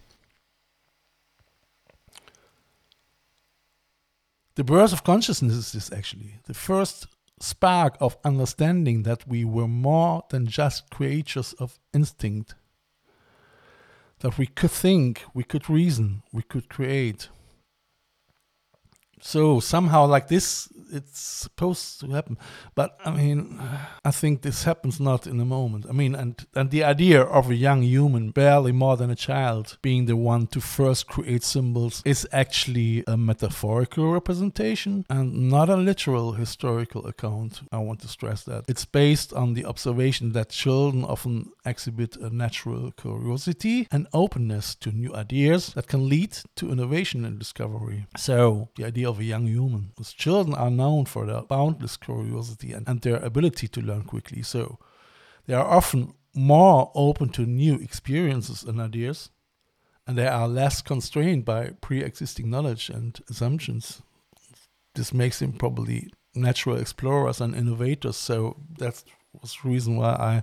The 4.56 4.64
birth 4.64 4.92
of 4.92 5.04
consciousness 5.04 5.74
is 5.74 5.90
actually. 5.92 6.34
The 6.44 6.54
first 6.54 7.06
spark 7.40 7.96
of 8.00 8.18
understanding 8.24 9.04
that 9.04 9.26
we 9.26 9.44
were 9.44 9.68
more 9.68 10.24
than 10.30 10.46
just 10.46 10.90
creatures 10.90 11.54
of 11.54 11.78
instinct 11.94 12.54
that 14.20 14.36
we 14.36 14.46
could 14.46 14.70
think, 14.70 15.22
we 15.34 15.42
could 15.42 15.68
reason, 15.68 16.22
we 16.32 16.42
could 16.42 16.68
create. 16.68 17.28
So 19.20 19.60
somehow, 19.60 20.06
like 20.06 20.28
this, 20.28 20.68
it's 20.92 21.20
supposed 21.20 22.00
to 22.00 22.08
happen. 22.10 22.38
But 22.74 22.98
I 23.04 23.10
mean, 23.10 23.60
I 24.04 24.10
think 24.10 24.42
this 24.42 24.64
happens 24.64 25.00
not 25.00 25.26
in 25.26 25.40
a 25.40 25.44
moment. 25.44 25.86
I 25.88 25.92
mean, 25.92 26.14
and 26.14 26.46
and 26.54 26.70
the 26.70 26.84
idea 26.84 27.22
of 27.22 27.50
a 27.50 27.54
young 27.54 27.82
human, 27.82 28.30
barely 28.30 28.72
more 28.72 28.96
than 28.96 29.10
a 29.10 29.16
child, 29.16 29.78
being 29.82 30.06
the 30.06 30.16
one 30.16 30.46
to 30.48 30.60
first 30.60 31.06
create 31.06 31.44
symbols 31.44 32.02
is 32.04 32.26
actually 32.32 33.04
a 33.06 33.16
metaphorical 33.16 34.12
representation 34.12 35.04
and 35.08 35.50
not 35.50 35.68
a 35.68 35.76
literal 35.76 36.32
historical 36.32 37.06
account. 37.06 37.60
I 37.72 37.78
want 37.78 38.00
to 38.00 38.08
stress 38.08 38.44
that 38.44 38.64
it's 38.68 38.84
based 38.84 39.32
on 39.32 39.54
the 39.54 39.64
observation 39.64 40.32
that 40.32 40.50
children 40.50 41.04
often 41.04 41.50
exhibit 41.64 42.16
a 42.16 42.30
natural 42.30 42.92
curiosity 42.92 43.86
and 43.90 44.06
openness 44.12 44.74
to 44.76 44.90
new 44.90 45.14
ideas 45.14 45.72
that 45.74 45.86
can 45.86 46.08
lead 46.08 46.36
to 46.56 46.70
innovation 46.70 47.24
and 47.24 47.38
discovery. 47.38 48.06
So 48.16 48.68
the 48.76 48.84
idea 48.84 49.09
of 49.10 49.20
a 49.20 49.24
young 49.24 49.46
human. 49.46 49.88
Because 49.88 50.12
children 50.12 50.54
are 50.54 50.70
known 50.70 51.04
for 51.04 51.26
their 51.26 51.42
boundless 51.42 51.96
curiosity 51.96 52.72
and, 52.72 52.88
and 52.88 53.00
their 53.00 53.16
ability 53.16 53.68
to 53.68 53.80
learn 53.80 54.04
quickly. 54.04 54.42
So 54.42 54.78
they 55.46 55.54
are 55.54 55.66
often 55.66 56.14
more 56.34 56.90
open 56.94 57.28
to 57.30 57.42
new 57.42 57.74
experiences 57.74 58.62
and 58.62 58.80
ideas, 58.80 59.30
and 60.06 60.16
they 60.16 60.26
are 60.26 60.48
less 60.48 60.80
constrained 60.82 61.44
by 61.44 61.70
pre 61.80 62.02
existing 62.02 62.50
knowledge 62.50 62.88
and 62.88 63.20
assumptions. 63.28 64.02
This 64.94 65.12
makes 65.12 65.38
them 65.38 65.52
probably 65.52 66.12
natural 66.34 66.76
explorers 66.76 67.40
and 67.40 67.54
innovators. 67.54 68.16
So 68.16 68.56
that 68.78 69.02
was 69.32 69.56
the 69.62 69.68
reason 69.68 69.96
why 69.96 70.10
I 70.12 70.42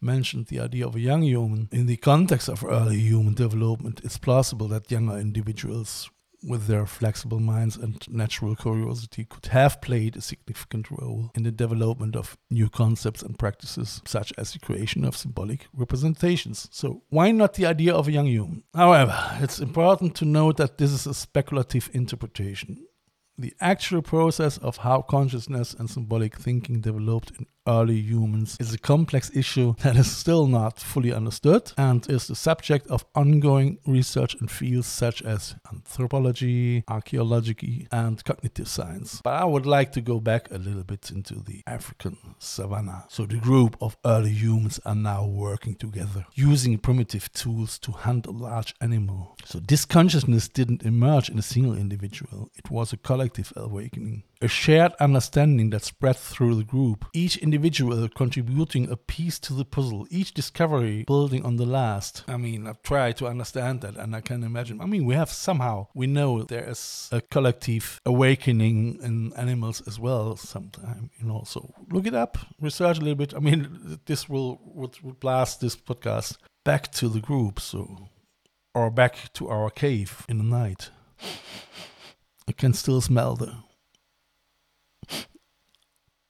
mentioned 0.00 0.46
the 0.46 0.60
idea 0.60 0.86
of 0.86 0.94
a 0.94 1.00
young 1.00 1.22
human. 1.22 1.68
In 1.72 1.86
the 1.86 1.96
context 1.96 2.48
of 2.48 2.64
early 2.64 2.98
human 2.98 3.34
development, 3.34 4.00
it's 4.04 4.18
plausible 4.18 4.68
that 4.68 4.90
younger 4.90 5.16
individuals 5.16 6.10
with 6.42 6.66
their 6.66 6.86
flexible 6.86 7.40
minds 7.40 7.76
and 7.76 8.06
natural 8.08 8.54
curiosity, 8.54 9.24
could 9.24 9.46
have 9.46 9.80
played 9.80 10.16
a 10.16 10.20
significant 10.20 10.90
role 10.90 11.30
in 11.34 11.42
the 11.42 11.50
development 11.50 12.14
of 12.16 12.36
new 12.50 12.68
concepts 12.68 13.22
and 13.22 13.38
practices, 13.38 14.02
such 14.04 14.32
as 14.38 14.52
the 14.52 14.58
creation 14.58 15.04
of 15.04 15.16
symbolic 15.16 15.66
representations. 15.74 16.68
So, 16.70 17.02
why 17.08 17.30
not 17.32 17.54
the 17.54 17.66
idea 17.66 17.94
of 17.94 18.08
a 18.08 18.12
young 18.12 18.26
human? 18.26 18.62
However, 18.74 19.16
it's 19.40 19.58
important 19.58 20.14
to 20.16 20.24
note 20.24 20.56
that 20.58 20.78
this 20.78 20.92
is 20.92 21.06
a 21.06 21.14
speculative 21.14 21.90
interpretation. 21.92 22.84
The 23.36 23.54
actual 23.60 24.02
process 24.02 24.58
of 24.58 24.78
how 24.78 25.02
consciousness 25.02 25.72
and 25.72 25.88
symbolic 25.88 26.36
thinking 26.36 26.80
developed 26.80 27.32
in 27.38 27.46
early 27.66 27.96
humans 27.96 28.56
is 28.60 28.72
a 28.72 28.78
complex 28.78 29.30
issue 29.34 29.74
that 29.82 29.96
is 29.96 30.10
still 30.10 30.46
not 30.46 30.78
fully 30.78 31.12
understood 31.12 31.72
and 31.76 32.08
is 32.08 32.26
the 32.26 32.34
subject 32.34 32.86
of 32.88 33.04
ongoing 33.14 33.78
research 33.86 34.34
in 34.40 34.48
fields 34.48 34.86
such 34.86 35.22
as 35.22 35.54
anthropology, 35.72 36.84
archaeology, 36.88 37.86
and 37.92 38.24
cognitive 38.24 38.68
science. 38.68 39.20
But 39.22 39.34
I 39.34 39.44
would 39.44 39.66
like 39.66 39.92
to 39.92 40.00
go 40.00 40.20
back 40.20 40.50
a 40.50 40.58
little 40.58 40.84
bit 40.84 41.10
into 41.10 41.34
the 41.34 41.62
African 41.66 42.16
savannah. 42.38 43.04
So, 43.08 43.26
the 43.26 43.36
group 43.36 43.76
of 43.80 43.96
early 44.04 44.30
humans 44.30 44.80
are 44.84 44.94
now 44.94 45.26
working 45.26 45.74
together, 45.74 46.26
using 46.34 46.78
primitive 46.78 47.32
tools 47.32 47.78
to 47.80 47.92
hunt 47.92 48.26
a 48.26 48.30
large 48.30 48.74
animal. 48.80 49.36
So, 49.44 49.60
this 49.60 49.84
consciousness 49.84 50.48
didn't 50.48 50.84
emerge 50.84 51.28
in 51.28 51.38
a 51.38 51.42
single 51.42 51.76
individual, 51.76 52.50
it 52.56 52.70
was 52.70 52.92
a 52.92 52.96
collective 52.96 53.52
awakening 53.56 54.24
a 54.40 54.48
shared 54.48 54.92
understanding 55.00 55.70
that 55.70 55.84
spread 55.84 56.16
through 56.16 56.54
the 56.54 56.64
group, 56.64 57.04
each 57.12 57.36
individual 57.38 57.57
contributing 58.14 58.90
a 58.90 58.96
piece 58.96 59.38
to 59.40 59.54
the 59.54 59.64
puzzle, 59.64 60.06
each 60.10 60.34
discovery 60.34 61.04
building 61.04 61.44
on 61.44 61.56
the 61.56 61.66
last. 61.66 62.24
I 62.28 62.36
mean, 62.36 62.66
I've 62.66 62.82
tried 62.82 63.16
to 63.18 63.26
understand 63.26 63.80
that 63.82 63.96
and 63.96 64.14
I 64.14 64.20
can 64.20 64.42
imagine. 64.42 64.80
I 64.80 64.86
mean, 64.86 65.04
we 65.04 65.14
have 65.14 65.30
somehow, 65.30 65.88
we 65.94 66.06
know 66.06 66.42
there 66.42 66.68
is 66.68 67.08
a 67.12 67.20
collective 67.20 68.00
awakening 68.04 68.98
in 69.02 69.32
animals 69.34 69.82
as 69.86 69.98
well 69.98 70.36
sometime, 70.36 71.10
you 71.18 71.26
know. 71.26 71.42
So 71.46 71.72
look 71.90 72.06
it 72.06 72.14
up, 72.14 72.38
research 72.60 72.98
a 72.98 73.00
little 73.00 73.14
bit. 73.14 73.34
I 73.34 73.38
mean, 73.40 74.00
this 74.06 74.28
will 74.28 74.60
would 74.74 75.20
blast 75.20 75.60
this 75.60 75.76
podcast 75.76 76.36
back 76.64 76.92
to 76.92 77.08
the 77.08 77.20
group, 77.20 77.60
so 77.60 78.08
or 78.74 78.90
back 78.90 79.32
to 79.34 79.48
our 79.48 79.70
cave 79.70 80.24
in 80.28 80.38
the 80.38 80.44
night. 80.44 80.90
I 82.48 82.52
can 82.52 82.72
still 82.72 83.00
smell 83.00 83.36
the 83.36 83.54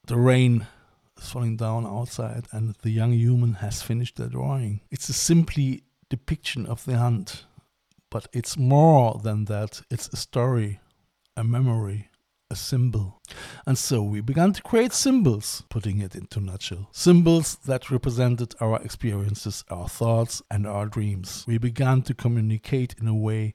the 0.06 0.16
rain 0.16 0.66
is 1.18 1.30
falling 1.30 1.56
down 1.56 1.86
outside 1.86 2.46
and 2.52 2.74
the 2.82 2.90
young 2.90 3.12
human 3.12 3.54
has 3.54 3.82
finished 3.82 4.16
their 4.16 4.28
drawing. 4.28 4.80
It's 4.90 5.08
a 5.08 5.12
simply 5.12 5.82
depiction 6.08 6.66
of 6.66 6.84
the 6.84 6.98
hunt, 6.98 7.44
but 8.10 8.26
it's 8.32 8.56
more 8.56 9.20
than 9.22 9.44
that. 9.46 9.82
It's 9.90 10.08
a 10.08 10.16
story, 10.16 10.80
a 11.36 11.44
memory, 11.44 12.08
a 12.50 12.56
symbol. 12.56 13.20
And 13.66 13.76
so 13.76 14.02
we 14.02 14.20
began 14.20 14.52
to 14.54 14.62
create 14.62 14.92
symbols, 14.92 15.64
putting 15.68 16.00
it 16.00 16.14
into 16.14 16.40
nutshell. 16.40 16.88
Symbols 16.92 17.56
that 17.66 17.90
represented 17.90 18.54
our 18.60 18.80
experiences, 18.82 19.64
our 19.70 19.88
thoughts, 19.88 20.42
and 20.50 20.66
our 20.66 20.86
dreams. 20.86 21.44
We 21.46 21.58
began 21.58 22.02
to 22.02 22.14
communicate 22.14 22.94
in 23.00 23.06
a 23.06 23.14
way 23.14 23.54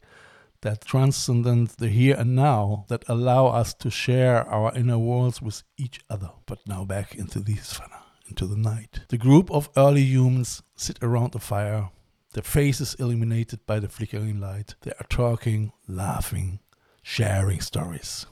that 0.63 0.85
transcended 0.85 1.69
the 1.77 1.89
here 1.89 2.15
and 2.17 2.35
now, 2.35 2.85
that 2.87 3.03
allow 3.07 3.47
us 3.47 3.73
to 3.75 3.89
share 3.89 4.47
our 4.49 4.73
inner 4.75 4.97
worlds 4.97 5.41
with 5.41 5.63
each 5.77 5.99
other. 6.09 6.31
But 6.45 6.59
now 6.65 6.83
back 6.85 7.15
into 7.15 7.39
the 7.39 7.55
savannah, 7.57 8.03
into 8.27 8.47
the 8.47 8.57
night. 8.57 9.01
The 9.09 9.17
group 9.17 9.51
of 9.51 9.69
early 9.77 10.03
humans 10.03 10.63
sit 10.75 10.97
around 11.01 11.33
the 11.33 11.39
fire, 11.39 11.91
their 12.33 12.43
faces 12.43 12.95
illuminated 12.95 13.65
by 13.65 13.79
the 13.79 13.89
flickering 13.89 14.39
light. 14.39 14.75
They 14.81 14.91
are 14.91 15.07
talking, 15.09 15.73
laughing, 15.87 16.59
sharing 17.01 17.59
stories. 17.59 18.25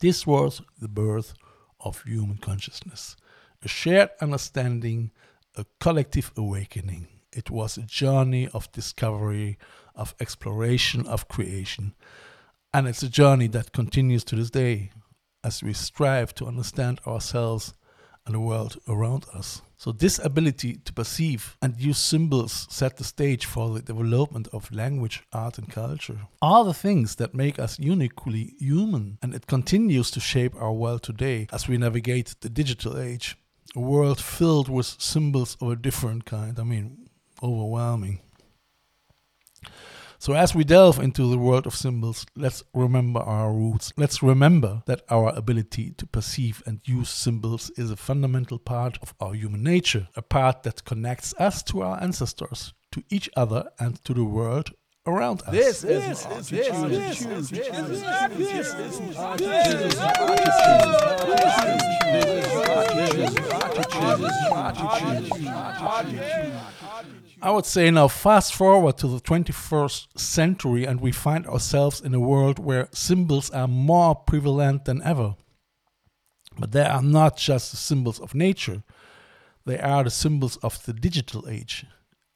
This 0.00 0.26
was 0.26 0.62
the 0.80 0.88
birth 0.88 1.34
of 1.80 2.02
human 2.02 2.38
consciousness, 2.38 3.16
a 3.62 3.68
shared 3.68 4.10
understanding, 4.20 5.10
a 5.54 5.66
collective 5.78 6.32
awakening. 6.36 7.08
It 7.32 7.50
was 7.50 7.76
a 7.76 7.82
journey 7.82 8.48
of 8.54 8.72
discovery, 8.72 9.58
of 9.96 10.14
exploration, 10.20 11.06
of 11.06 11.28
creation. 11.28 11.94
And 12.72 12.86
it's 12.86 13.02
a 13.02 13.08
journey 13.08 13.48
that 13.48 13.72
continues 13.72 14.24
to 14.24 14.36
this 14.36 14.50
day 14.50 14.90
as 15.42 15.62
we 15.62 15.72
strive 15.72 16.34
to 16.34 16.46
understand 16.46 17.00
ourselves 17.06 17.74
and 18.26 18.34
the 18.34 18.40
world 18.40 18.76
around 18.88 19.24
us. 19.32 19.62
So, 19.78 19.92
this 19.92 20.18
ability 20.18 20.78
to 20.84 20.92
perceive 20.92 21.56
and 21.62 21.78
use 21.78 21.98
symbols 21.98 22.66
set 22.70 22.96
the 22.96 23.04
stage 23.04 23.44
for 23.44 23.74
the 23.74 23.82
development 23.82 24.48
of 24.52 24.72
language, 24.72 25.22
art, 25.32 25.58
and 25.58 25.70
culture. 25.70 26.18
All 26.40 26.64
the 26.64 26.74
things 26.74 27.16
that 27.16 27.34
make 27.34 27.58
us 27.58 27.78
uniquely 27.78 28.54
human, 28.58 29.18
and 29.22 29.34
it 29.34 29.46
continues 29.46 30.10
to 30.12 30.20
shape 30.20 30.54
our 30.56 30.72
world 30.72 31.02
today 31.02 31.46
as 31.52 31.68
we 31.68 31.76
navigate 31.76 32.34
the 32.40 32.48
digital 32.48 32.98
age. 32.98 33.36
A 33.74 33.80
world 33.80 34.20
filled 34.20 34.68
with 34.68 34.96
symbols 34.98 35.56
of 35.60 35.70
a 35.70 35.76
different 35.76 36.24
kind. 36.24 36.58
I 36.58 36.64
mean, 36.64 37.08
overwhelming. 37.42 38.20
So, 40.18 40.32
as 40.32 40.54
we 40.54 40.64
delve 40.64 40.98
into 40.98 41.28
the 41.30 41.36
world 41.38 41.66
of 41.66 41.74
symbols, 41.74 42.24
let's 42.34 42.62
remember 42.72 43.20
our 43.20 43.52
roots. 43.52 43.92
Let's 43.98 44.22
remember 44.22 44.82
that 44.86 45.02
our 45.10 45.28
ability 45.36 45.92
to 45.98 46.06
perceive 46.06 46.62
and 46.66 46.80
use 46.84 47.10
symbols 47.10 47.70
is 47.76 47.90
a 47.90 47.96
fundamental 47.96 48.58
part 48.58 48.98
of 49.02 49.14
our 49.20 49.34
human 49.34 49.62
nature, 49.62 50.08
a 50.16 50.22
part 50.22 50.62
that 50.62 50.84
connects 50.84 51.34
us 51.38 51.62
to 51.64 51.82
our 51.82 52.02
ancestors, 52.02 52.72
to 52.92 53.04
each 53.10 53.28
other, 53.36 53.68
and 53.78 54.02
to 54.04 54.14
the 54.14 54.24
world 54.24 54.70
around 55.06 55.42
us. 55.42 55.50
This 55.50 55.84
is 55.84 56.24
this 56.24 56.52
is 56.52 57.52
I 67.42 67.50
would 67.50 67.66
say 67.66 67.90
now, 67.90 68.08
fast 68.08 68.54
forward 68.54 68.98
to 68.98 69.06
the 69.06 69.20
21st 69.20 70.18
century, 70.18 70.84
and 70.84 71.00
we 71.00 71.12
find 71.12 71.46
ourselves 71.46 72.00
in 72.00 72.14
a 72.14 72.20
world 72.20 72.58
where 72.58 72.88
symbols 72.92 73.50
are 73.50 73.68
more 73.68 74.14
prevalent 74.14 74.86
than 74.86 75.02
ever. 75.02 75.36
But 76.58 76.72
they 76.72 76.84
are 76.84 77.02
not 77.02 77.36
just 77.36 77.70
the 77.70 77.76
symbols 77.76 78.18
of 78.18 78.34
nature, 78.34 78.82
they 79.66 79.78
are 79.78 80.02
the 80.04 80.10
symbols 80.10 80.56
of 80.58 80.82
the 80.84 80.92
digital 80.92 81.48
age 81.48 81.84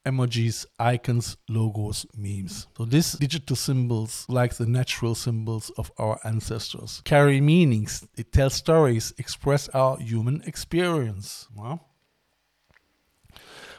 emojis, 0.04 0.66
icons, 0.78 1.36
logos, 1.48 2.06
memes. 2.16 2.66
So 2.76 2.84
these 2.84 3.12
digital 3.12 3.56
symbols, 3.56 4.26
like 4.28 4.54
the 4.54 4.66
natural 4.66 5.14
symbols 5.14 5.70
of 5.76 5.92
our 5.98 6.18
ancestors, 6.24 7.02
carry 7.04 7.40
meanings, 7.40 8.06
they 8.16 8.22
tell 8.22 8.50
stories, 8.50 9.12
express 9.18 9.68
our 9.70 9.98
human 9.98 10.42
experience. 10.46 11.48
Well, 11.54 11.86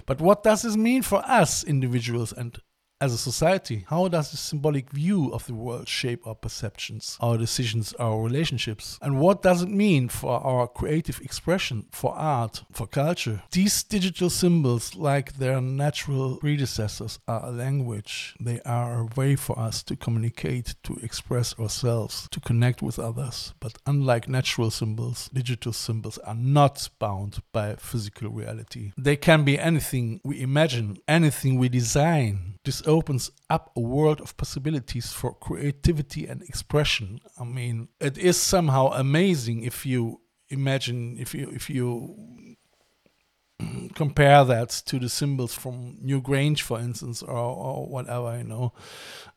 but 0.05 0.21
what 0.21 0.43
does 0.43 0.63
this 0.63 0.75
mean 0.75 1.01
for 1.01 1.23
us 1.25 1.63
individuals 1.63 2.33
and 2.33 2.57
as 3.01 3.13
a 3.13 3.17
society? 3.17 3.85
How 3.89 4.07
does 4.07 4.31
the 4.31 4.37
symbolic 4.37 4.91
view 4.91 5.33
of 5.33 5.45
the 5.47 5.55
world 5.55 5.87
shape 5.87 6.25
our 6.25 6.35
perceptions, 6.35 7.17
our 7.19 7.37
decisions, 7.37 7.93
our 7.93 8.21
relationships? 8.21 8.99
And 9.01 9.19
what 9.19 9.41
does 9.41 9.63
it 9.63 9.69
mean 9.69 10.07
for 10.07 10.39
our 10.45 10.67
creative 10.67 11.19
expression, 11.21 11.87
for 11.91 12.13
art, 12.15 12.63
for 12.71 12.87
culture? 12.87 13.41
These 13.51 13.83
digital 13.83 14.29
symbols, 14.29 14.95
like 14.95 15.33
their 15.33 15.59
natural 15.59 16.37
predecessors, 16.37 17.19
are 17.27 17.45
a 17.45 17.51
language. 17.51 18.35
They 18.39 18.61
are 18.61 19.01
a 19.01 19.09
way 19.15 19.35
for 19.35 19.57
us 19.57 19.81
to 19.83 19.95
communicate, 19.95 20.75
to 20.83 20.97
express 21.01 21.57
ourselves, 21.59 22.27
to 22.31 22.39
connect 22.39 22.81
with 22.81 22.99
others. 22.99 23.53
But 23.59 23.77
unlike 23.87 24.29
natural 24.29 24.69
symbols, 24.69 25.29
digital 25.33 25.73
symbols 25.73 26.19
are 26.19 26.35
not 26.35 26.89
bound 26.99 27.39
by 27.51 27.75
physical 27.75 28.29
reality. 28.29 28.91
They 28.97 29.15
can 29.15 29.43
be 29.43 29.57
anything 29.57 30.21
we 30.23 30.41
imagine, 30.41 30.97
anything 31.07 31.57
we 31.57 31.69
design. 31.69 32.59
This 32.63 32.83
opens 32.85 33.31
up 33.49 33.71
a 33.75 33.79
world 33.79 34.21
of 34.21 34.37
possibilities 34.37 35.11
for 35.11 35.33
creativity 35.33 36.27
and 36.27 36.43
expression. 36.43 37.19
I 37.39 37.43
mean, 37.43 37.87
it 37.99 38.17
is 38.17 38.37
somehow 38.37 38.91
amazing 38.93 39.63
if 39.63 39.85
you 39.85 40.21
imagine 40.49 41.17
if 41.17 41.33
you 41.33 41.49
if 41.49 41.69
you 41.69 42.50
compare 43.95 44.43
that 44.45 44.69
to 44.85 44.99
the 44.99 45.09
symbols 45.09 45.53
from 45.53 45.97
Newgrange, 46.03 46.61
for 46.61 46.79
instance, 46.79 47.21
or, 47.21 47.37
or 47.37 47.87
whatever, 47.87 48.37
you 48.37 48.43
know. 48.43 48.73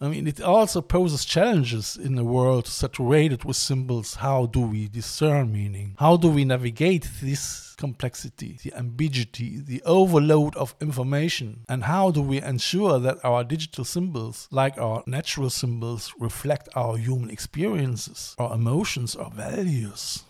I 0.01 0.09
mean, 0.09 0.27
it 0.27 0.41
also 0.41 0.81
poses 0.81 1.25
challenges 1.25 1.97
in 1.97 2.19
a 2.19 2.25
world 2.25 2.67
saturated 2.67 3.45
with 3.45 3.57
symbols. 3.57 4.17
How 4.17 4.47
do 4.47 4.61
we 4.61 4.89
discern 4.89 5.53
meaning? 5.53 5.97
How 5.99 6.17
do 6.17 6.29
we 6.29 6.45
navigate 6.45 7.09
this 7.23 7.75
complexity, 7.77 8.59
the 8.63 8.75
ambiguity, 8.75 9.61
the 9.61 9.83
overload 9.85 10.57
of 10.57 10.75
information? 10.81 11.65
And 11.69 11.85
how 11.85 12.11
do 12.11 12.23
we 12.23 12.41
ensure 12.41 12.99
that 12.99 13.25
our 13.25 13.45
digital 13.45 13.85
symbols, 13.85 14.49
like 14.51 14.79
our 14.79 15.03
natural 15.07 15.51
symbols, 15.51 16.13
reflect 16.19 16.69
our 16.75 16.97
human 16.97 17.31
experiences, 17.31 18.35
our 18.39 18.55
emotions, 18.55 19.17
our 19.17 19.31
values? 19.31 20.25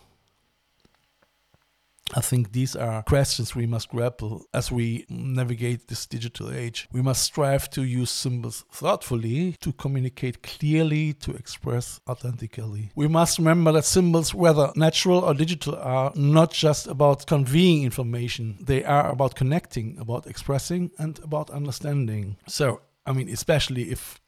I 2.13 2.21
think 2.21 2.51
these 2.51 2.75
are 2.75 3.01
questions 3.03 3.55
we 3.55 3.65
must 3.65 3.89
grapple 3.89 4.45
as 4.53 4.71
we 4.71 5.05
navigate 5.09 5.87
this 5.87 6.05
digital 6.05 6.51
age. 6.51 6.87
We 6.91 7.01
must 7.01 7.23
strive 7.23 7.69
to 7.71 7.83
use 7.83 8.11
symbols 8.11 8.63
thoughtfully, 8.71 9.55
to 9.61 9.73
communicate 9.73 10.43
clearly, 10.43 11.13
to 11.13 11.31
express 11.31 11.99
authentically. 12.07 12.91
We 12.95 13.07
must 13.07 13.39
remember 13.39 13.71
that 13.71 13.85
symbols, 13.85 14.33
whether 14.33 14.71
natural 14.75 15.19
or 15.19 15.33
digital, 15.33 15.75
are 15.75 16.11
not 16.15 16.51
just 16.53 16.87
about 16.87 17.25
conveying 17.25 17.83
information, 17.83 18.57
they 18.61 18.83
are 18.83 19.09
about 19.09 19.35
connecting, 19.35 19.97
about 19.99 20.27
expressing, 20.27 20.91
and 20.99 21.19
about 21.23 21.49
understanding. 21.49 22.37
So, 22.47 22.81
I 23.05 23.13
mean, 23.13 23.29
especially 23.29 23.91
if 23.91 24.21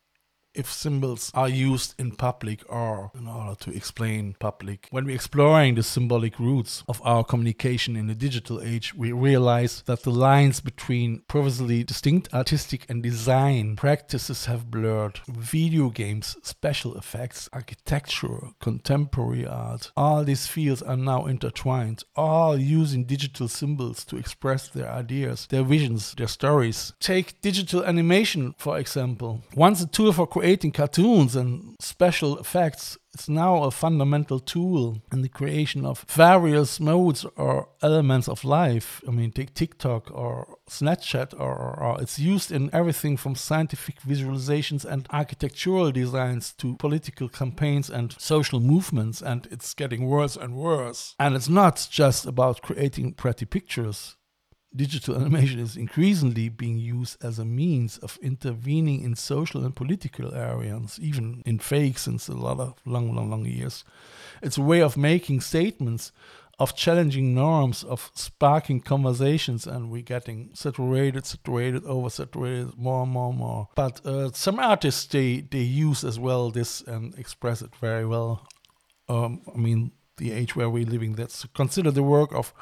if 0.58 0.72
symbols 0.72 1.32
are 1.34 1.48
used 1.48 1.94
in 2.00 2.12
public 2.12 2.64
or 2.68 3.12
in 3.14 3.28
order 3.28 3.56
to 3.60 3.72
explain 3.72 4.36
public. 4.40 4.88
When 4.90 5.06
we're 5.06 5.16
exploring 5.16 5.76
the 5.76 5.84
symbolic 5.84 6.40
roots 6.40 6.84
of 6.90 7.02
our 7.06 7.24
communication 7.24 7.96
in 7.96 8.08
the 8.08 8.16
digital 8.16 8.62
age, 8.62 8.94
we 8.96 9.12
realize 9.12 9.84
that 9.86 10.04
the 10.04 10.12
lines 10.12 10.60
between 10.60 11.22
previously 11.28 11.84
distinct 11.84 12.34
artistic 12.34 12.86
and 12.90 13.04
design 13.04 13.76
practices 13.76 14.46
have 14.46 14.72
blurred. 14.72 15.20
Video 15.28 15.90
games, 15.90 16.36
special 16.42 16.98
effects, 16.98 17.48
architecture, 17.54 18.40
contemporary 18.60 19.46
art, 19.46 19.92
all 19.96 20.24
these 20.24 20.48
fields 20.48 20.82
are 20.82 20.98
now 20.98 21.26
intertwined, 21.26 22.04
all 22.16 22.58
using 22.58 23.04
digital 23.04 23.48
symbols 23.48 24.04
to 24.06 24.18
express 24.18 24.68
their 24.68 24.90
ideas, 24.90 25.48
their 25.50 25.64
visions, 25.64 26.16
their 26.16 26.28
stories. 26.28 26.94
Take 27.00 27.40
digital 27.42 27.84
animation, 27.84 28.56
for 28.58 28.80
example. 28.80 29.44
Once 29.56 29.82
a 29.82 29.88
tool 29.88 30.14
for 30.14 30.26
creating 30.26 30.47
creating 30.48 30.72
cartoons 30.72 31.36
and 31.36 31.76
special 31.78 32.40
effects, 32.40 32.98
it's 33.14 33.28
now 33.28 33.64
a 33.64 33.70
fundamental 33.70 34.40
tool 34.40 35.02
in 35.12 35.22
the 35.22 35.28
creation 35.28 35.86
of 35.86 36.06
various 36.08 36.80
modes 36.80 37.26
or 37.36 37.68
elements 37.82 38.30
of 38.30 38.46
life. 38.46 39.02
I 39.06 39.12
mean, 39.12 39.34
take 39.34 39.54
TikTok 39.54 40.10
or 40.10 40.58
Snapchat, 40.70 41.34
or, 41.38 41.78
or, 41.84 42.02
it's 42.02 42.18
used 42.18 42.50
in 42.50 42.70
everything 42.72 43.18
from 43.18 43.36
scientific 43.36 44.00
visualizations 44.04 44.86
and 44.86 45.06
architectural 45.12 45.92
designs 45.92 46.54
to 46.60 46.78
political 46.78 47.28
campaigns 47.28 47.90
and 47.90 48.16
social 48.18 48.62
movements, 48.62 49.22
and 49.22 49.50
it's 49.52 49.74
getting 49.74 50.06
worse 50.06 50.38
and 50.38 50.56
worse. 50.56 51.14
And 51.20 51.36
it's 51.36 51.50
not 51.50 51.90
just 51.92 52.26
about 52.26 52.62
creating 52.62 53.16
pretty 53.16 53.46
pictures 53.46 54.16
digital 54.76 55.16
animation 55.16 55.60
is 55.60 55.76
increasingly 55.76 56.50
being 56.50 56.78
used 56.78 57.24
as 57.24 57.40
a 57.40 57.46
means 57.46 57.98
of 58.00 58.18
intervening 58.22 59.02
in 59.02 59.16
social 59.16 59.64
and 59.64 59.76
political 59.76 60.34
areas, 60.34 61.00
even 61.02 61.42
in 61.46 61.60
fake 61.60 61.98
since 61.98 62.28
a 62.28 62.34
lot 62.34 62.60
of 62.60 62.76
long, 62.86 63.16
long, 63.16 63.30
long 63.30 63.46
years. 63.46 63.84
It's 64.42 64.58
a 64.58 64.62
way 64.62 64.82
of 64.82 64.98
making 64.98 65.42
statements 65.42 66.12
of 66.60 66.76
challenging 66.76 67.36
norms, 67.36 67.84
of 67.84 68.12
sparking 68.16 68.82
conversations, 68.82 69.68
and 69.68 69.92
we're 69.92 70.02
getting 70.02 70.50
saturated, 70.54 71.26
saturated, 71.26 71.84
oversaturated, 71.84 72.76
more 72.78 73.04
and 73.04 73.12
more 73.12 73.30
and 73.30 73.38
more. 73.38 73.70
But 73.76 74.04
uh, 74.06 74.32
some 74.32 74.60
artists 74.60 75.06
they 75.06 75.42
they 75.42 75.60
use 75.62 76.04
as 76.04 76.20
well 76.20 76.50
this 76.50 76.82
and 76.82 77.14
express 77.18 77.62
it 77.62 77.76
very 77.76 78.06
well. 78.06 78.48
Um, 79.08 79.42
I 79.54 79.58
mean, 79.58 79.92
the 80.18 80.32
age 80.32 80.56
where 80.56 80.70
we're 80.70 80.86
living. 80.86 81.14
That's 81.14 81.46
consider 81.54 81.92
the 81.92 82.04
work 82.04 82.34
of 82.34 82.54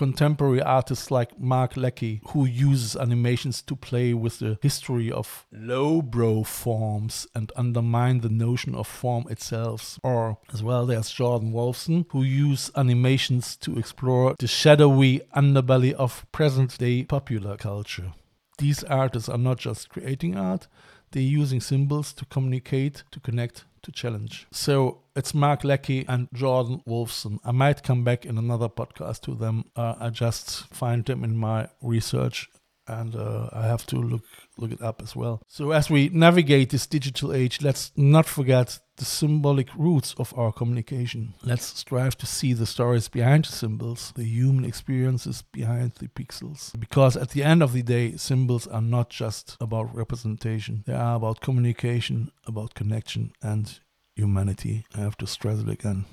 contemporary 0.00 0.62
artists 0.62 1.10
like 1.10 1.38
Mark 1.38 1.74
Leckey, 1.74 2.22
who 2.28 2.46
uses 2.46 2.96
animations 2.96 3.60
to 3.60 3.76
play 3.76 4.14
with 4.14 4.38
the 4.38 4.56
history 4.62 5.12
of 5.12 5.44
lowbrow 5.52 6.42
forms 6.42 7.26
and 7.34 7.52
undermine 7.54 8.22
the 8.22 8.30
notion 8.30 8.74
of 8.74 8.86
form 8.86 9.26
itself. 9.28 9.98
Or 10.02 10.38
as 10.54 10.62
well, 10.62 10.86
there's 10.86 11.10
Jordan 11.10 11.52
Wolfson, 11.52 12.06
who 12.12 12.22
uses 12.22 12.70
animations 12.74 13.56
to 13.58 13.78
explore 13.78 14.36
the 14.38 14.46
shadowy 14.46 15.20
underbelly 15.36 15.92
of 15.92 16.24
present 16.32 16.78
day 16.78 17.02
popular 17.02 17.58
culture. 17.58 18.14
These 18.56 18.82
artists 18.84 19.28
are 19.28 19.36
not 19.36 19.58
just 19.58 19.90
creating 19.90 20.34
art, 20.34 20.66
they're 21.12 21.22
using 21.22 21.60
symbols 21.60 22.14
to 22.14 22.24
communicate, 22.24 23.02
to 23.10 23.20
connect, 23.20 23.66
to 23.82 23.92
challenge. 23.92 24.46
So 24.50 25.02
it's 25.16 25.34
Mark 25.34 25.62
Leckey 25.62 26.04
and 26.08 26.28
Jordan 26.32 26.82
Wolfson. 26.86 27.38
I 27.44 27.52
might 27.52 27.82
come 27.82 28.04
back 28.04 28.24
in 28.24 28.38
another 28.38 28.68
podcast 28.68 29.22
to 29.22 29.34
them. 29.34 29.64
Uh, 29.76 29.94
I 29.98 30.10
just 30.10 30.66
find 30.72 31.04
them 31.04 31.24
in 31.24 31.36
my 31.36 31.68
research 31.82 32.48
and 32.90 33.14
uh, 33.14 33.48
I 33.52 33.62
have 33.62 33.86
to 33.86 33.96
look 33.96 34.24
look 34.58 34.72
it 34.72 34.82
up 34.82 35.00
as 35.02 35.16
well. 35.16 35.42
So 35.46 35.70
as 35.70 35.88
we 35.88 36.10
navigate 36.10 36.70
this 36.70 36.86
digital 36.86 37.32
age, 37.32 37.62
let's 37.62 37.92
not 37.96 38.26
forget 38.26 38.78
the 38.96 39.04
symbolic 39.04 39.74
roots 39.74 40.14
of 40.18 40.36
our 40.36 40.52
communication. 40.52 41.34
Let's 41.42 41.64
strive 41.64 42.18
to 42.18 42.26
see 42.26 42.52
the 42.52 42.66
stories 42.66 43.08
behind 43.08 43.46
the 43.46 43.52
symbols, 43.52 44.12
the 44.16 44.24
human 44.24 44.64
experiences 44.64 45.42
behind 45.52 45.92
the 45.94 46.08
pixels. 46.08 46.78
Because 46.78 47.16
at 47.16 47.30
the 47.30 47.42
end 47.42 47.62
of 47.62 47.72
the 47.72 47.82
day, 47.82 48.16
symbols 48.16 48.66
are 48.66 48.82
not 48.82 49.08
just 49.08 49.56
about 49.60 49.94
representation. 49.94 50.84
They 50.86 50.94
are 50.94 51.16
about 51.16 51.40
communication, 51.40 52.30
about 52.46 52.74
connection 52.74 53.32
and 53.42 53.80
humanity. 54.14 54.84
I 54.94 55.00
have 55.00 55.16
to 55.18 55.26
stress 55.26 55.60
it 55.60 55.68
again. 55.68 56.04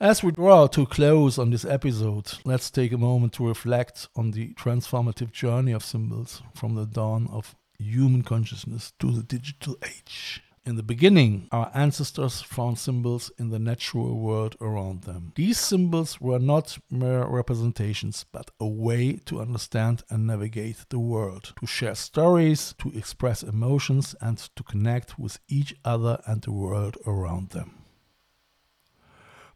As 0.00 0.22
we 0.22 0.30
draw 0.30 0.66
to 0.66 0.84
close 0.84 1.38
on 1.38 1.48
this 1.48 1.64
episode, 1.64 2.30
let's 2.44 2.70
take 2.70 2.92
a 2.92 2.98
moment 2.98 3.32
to 3.34 3.48
reflect 3.48 4.08
on 4.14 4.32
the 4.32 4.52
transformative 4.52 5.32
journey 5.32 5.72
of 5.72 5.82
symbols 5.82 6.42
from 6.54 6.74
the 6.74 6.84
dawn 6.84 7.26
of 7.32 7.56
human 7.78 8.20
consciousness 8.20 8.92
to 8.98 9.10
the 9.10 9.22
digital 9.22 9.74
age. 9.82 10.42
In 10.66 10.76
the 10.76 10.82
beginning, 10.82 11.48
our 11.50 11.70
ancestors 11.72 12.42
found 12.42 12.78
symbols 12.78 13.30
in 13.38 13.48
the 13.48 13.58
natural 13.58 14.18
world 14.18 14.54
around 14.60 15.04
them. 15.04 15.32
These 15.34 15.58
symbols 15.58 16.20
were 16.20 16.40
not 16.40 16.76
mere 16.90 17.24
representations, 17.24 18.26
but 18.30 18.50
a 18.60 18.66
way 18.66 19.14
to 19.24 19.40
understand 19.40 20.02
and 20.10 20.26
navigate 20.26 20.84
the 20.90 20.98
world, 20.98 21.54
to 21.58 21.66
share 21.66 21.94
stories, 21.94 22.74
to 22.80 22.90
express 22.90 23.42
emotions, 23.42 24.14
and 24.20 24.36
to 24.56 24.62
connect 24.62 25.18
with 25.18 25.38
each 25.48 25.74
other 25.86 26.20
and 26.26 26.42
the 26.42 26.52
world 26.52 26.98
around 27.06 27.50
them. 27.50 27.85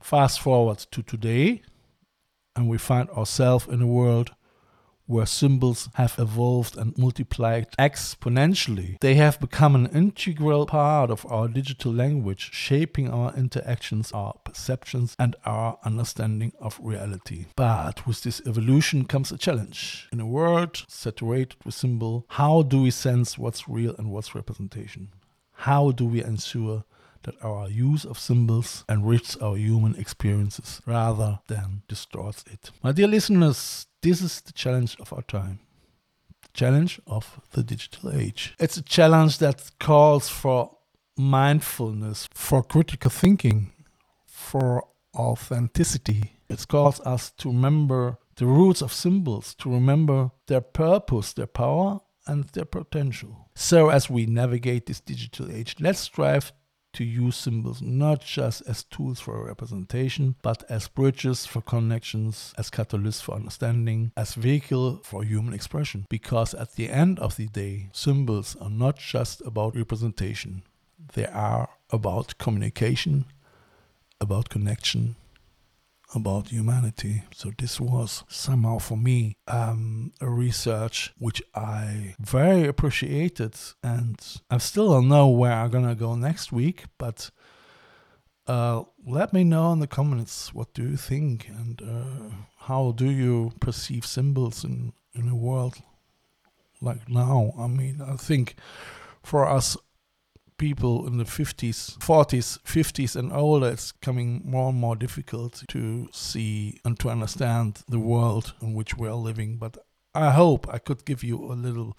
Fast 0.00 0.40
forward 0.40 0.78
to 0.90 1.02
today, 1.02 1.62
and 2.56 2.68
we 2.68 2.78
find 2.78 3.08
ourselves 3.10 3.66
in 3.68 3.82
a 3.82 3.86
world 3.86 4.32
where 5.06 5.26
symbols 5.26 5.88
have 5.94 6.14
evolved 6.18 6.76
and 6.76 6.96
multiplied 6.96 7.66
exponentially. 7.78 8.96
They 9.00 9.14
have 9.16 9.40
become 9.40 9.74
an 9.74 9.86
integral 9.86 10.66
part 10.66 11.10
of 11.10 11.26
our 11.26 11.48
digital 11.48 11.92
language, 11.92 12.50
shaping 12.52 13.10
our 13.10 13.34
interactions, 13.34 14.12
our 14.12 14.34
perceptions, 14.44 15.16
and 15.18 15.34
our 15.44 15.78
understanding 15.84 16.52
of 16.60 16.78
reality. 16.80 17.46
But 17.56 18.06
with 18.06 18.22
this 18.22 18.40
evolution 18.46 19.04
comes 19.04 19.32
a 19.32 19.38
challenge. 19.38 20.08
In 20.12 20.20
a 20.20 20.26
world 20.26 20.84
saturated 20.86 21.56
with 21.64 21.74
symbol, 21.74 22.24
how 22.28 22.62
do 22.62 22.80
we 22.80 22.92
sense 22.92 23.36
what's 23.36 23.68
real 23.68 23.96
and 23.98 24.12
what's 24.12 24.36
representation? 24.36 25.08
How 25.52 25.90
do 25.90 26.06
we 26.06 26.22
ensure 26.22 26.84
that 27.22 27.42
our 27.42 27.68
use 27.68 28.04
of 28.04 28.18
symbols 28.18 28.84
enriches 28.88 29.36
our 29.36 29.56
human 29.56 29.94
experiences 29.96 30.80
rather 30.86 31.40
than 31.48 31.82
distorts 31.88 32.44
it. 32.50 32.70
My 32.82 32.92
dear 32.92 33.06
listeners, 33.08 33.86
this 34.02 34.22
is 34.22 34.40
the 34.40 34.52
challenge 34.52 34.96
of 35.00 35.12
our 35.12 35.22
time. 35.22 35.60
The 36.42 36.48
challenge 36.52 37.00
of 37.06 37.40
the 37.52 37.62
digital 37.62 38.12
age. 38.12 38.54
It's 38.58 38.76
a 38.76 38.82
challenge 38.82 39.38
that 39.38 39.70
calls 39.78 40.28
for 40.28 40.76
mindfulness, 41.16 42.28
for 42.32 42.62
critical 42.62 43.10
thinking, 43.10 43.72
for 44.26 44.84
authenticity. 45.14 46.40
It 46.48 46.66
calls 46.66 47.00
us 47.00 47.30
to 47.38 47.48
remember 47.48 48.18
the 48.36 48.46
roots 48.46 48.80
of 48.80 48.92
symbols, 48.92 49.54
to 49.56 49.70
remember 49.70 50.30
their 50.46 50.62
purpose, 50.62 51.34
their 51.34 51.46
power, 51.46 52.00
and 52.26 52.44
their 52.44 52.64
potential. 52.64 53.50
So, 53.54 53.90
as 53.90 54.08
we 54.08 54.26
navigate 54.26 54.86
this 54.86 55.00
digital 55.00 55.50
age, 55.50 55.76
let's 55.80 56.00
strive 56.00 56.52
to 56.92 57.04
use 57.04 57.36
symbols 57.36 57.80
not 57.80 58.20
just 58.20 58.62
as 58.66 58.84
tools 58.84 59.20
for 59.20 59.46
representation, 59.46 60.34
but 60.42 60.64
as 60.68 60.88
bridges 60.88 61.46
for 61.46 61.60
connections, 61.60 62.52
as 62.58 62.70
catalysts 62.70 63.22
for 63.22 63.34
understanding, 63.34 64.12
as 64.16 64.34
vehicle 64.34 65.00
for 65.04 65.22
human 65.22 65.54
expression. 65.54 66.06
Because 66.08 66.54
at 66.54 66.74
the 66.74 66.90
end 66.90 67.18
of 67.18 67.36
the 67.36 67.46
day, 67.46 67.90
symbols 67.92 68.56
are 68.60 68.70
not 68.70 68.96
just 68.96 69.40
about 69.42 69.76
representation. 69.76 70.62
They 71.14 71.26
are 71.26 71.68
about 71.90 72.38
communication, 72.38 73.26
about 74.20 74.48
connection, 74.48 75.16
about 76.14 76.48
humanity. 76.48 77.22
So 77.34 77.52
this 77.56 77.80
was 77.80 78.24
somehow 78.28 78.78
for 78.78 78.96
me 78.96 79.36
um, 79.46 80.12
a 80.20 80.28
research 80.28 81.12
which 81.18 81.42
I 81.54 82.14
very 82.20 82.66
appreciated, 82.66 83.54
and 83.82 84.18
I 84.50 84.58
still 84.58 84.90
don't 84.90 85.08
know 85.08 85.28
where 85.28 85.52
I'm 85.52 85.70
gonna 85.70 85.94
go 85.94 86.14
next 86.14 86.52
week, 86.52 86.84
but. 86.98 87.30
Uh, 88.46 88.82
let 89.06 89.32
me 89.32 89.44
know 89.44 89.70
in 89.72 89.78
the 89.78 89.86
comments 89.86 90.52
what 90.52 90.74
do 90.74 90.82
you 90.82 90.96
think 90.96 91.48
and 91.48 91.80
uh, 91.82 92.34
how 92.66 92.90
do 92.90 93.08
you 93.08 93.52
perceive 93.60 94.04
symbols 94.04 94.64
in, 94.64 94.92
in 95.14 95.28
a 95.28 95.36
world 95.36 95.76
like 96.80 97.08
now. 97.08 97.52
I 97.58 97.66
mean, 97.66 98.00
I 98.00 98.16
think 98.16 98.56
for 99.22 99.46
us 99.46 99.76
people 100.60 101.06
in 101.06 101.16
the 101.16 101.24
50s, 101.24 101.98
40s, 101.98 102.60
50s, 102.62 103.16
and 103.16 103.32
older, 103.32 103.70
it's 103.70 103.92
coming 103.92 104.42
more 104.44 104.68
and 104.68 104.78
more 104.78 104.94
difficult 104.94 105.64
to 105.68 106.06
see 106.12 106.78
and 106.84 106.98
to 107.00 107.08
understand 107.08 107.82
the 107.88 107.98
world 107.98 108.52
in 108.60 108.74
which 108.74 108.96
we 108.96 109.08
are 109.08 109.14
living. 109.14 109.56
But 109.56 109.78
I 110.14 110.30
hope 110.30 110.68
I 110.68 110.78
could 110.78 111.06
give 111.06 111.24
you 111.24 111.50
a 111.50 111.54
little 111.54 111.96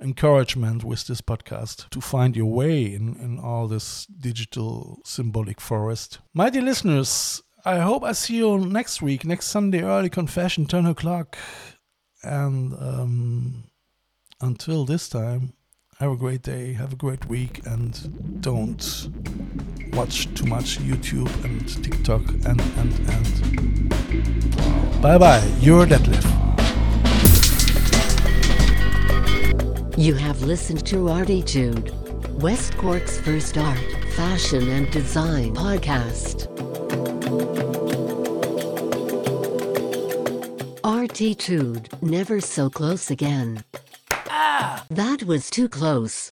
encouragement 0.00 0.84
with 0.84 1.06
this 1.08 1.20
podcast 1.20 1.90
to 1.90 2.00
find 2.00 2.36
your 2.36 2.52
way 2.52 2.84
in, 2.94 3.16
in 3.16 3.40
all 3.40 3.66
this 3.66 4.06
digital 4.06 5.00
symbolic 5.04 5.60
forest. 5.60 6.20
My 6.32 6.48
dear 6.48 6.62
listeners, 6.62 7.42
I 7.64 7.78
hope 7.78 8.04
I 8.04 8.12
see 8.12 8.36
you 8.36 8.58
next 8.58 9.02
week, 9.02 9.24
next 9.24 9.46
Sunday, 9.46 9.82
early 9.82 10.10
confession, 10.10 10.66
10 10.66 10.86
o'clock. 10.86 11.36
And 12.22 12.72
um, 12.74 13.64
until 14.40 14.84
this 14.84 15.08
time, 15.08 15.54
have 15.98 16.12
a 16.12 16.16
great 16.16 16.42
day, 16.42 16.74
have 16.74 16.92
a 16.92 16.96
great 16.96 17.24
week, 17.26 17.64
and 17.64 18.42
don't 18.42 19.08
watch 19.94 20.32
too 20.34 20.44
much 20.44 20.78
YouTube 20.78 21.32
and 21.42 21.66
TikTok 21.82 22.20
and 22.44 22.60
and 22.60 22.92
and. 23.08 23.90
Bye 25.00 25.16
bye. 25.16 25.42
You're 25.60 25.86
Detlef. 25.86 26.24
You 29.96 30.14
have 30.14 30.42
listened 30.42 30.84
to 30.88 31.08
Arteetude, 31.08 31.90
West 32.42 32.76
Cork's 32.76 33.18
first 33.18 33.56
art, 33.56 33.78
fashion, 34.14 34.68
and 34.68 34.90
design 34.90 35.54
podcast. 35.54 36.46
Arteetude, 40.82 42.02
never 42.02 42.42
so 42.42 42.68
close 42.68 43.10
again. 43.10 43.64
That 44.90 45.24
was 45.26 45.50
too 45.50 45.68
close. 45.68 46.30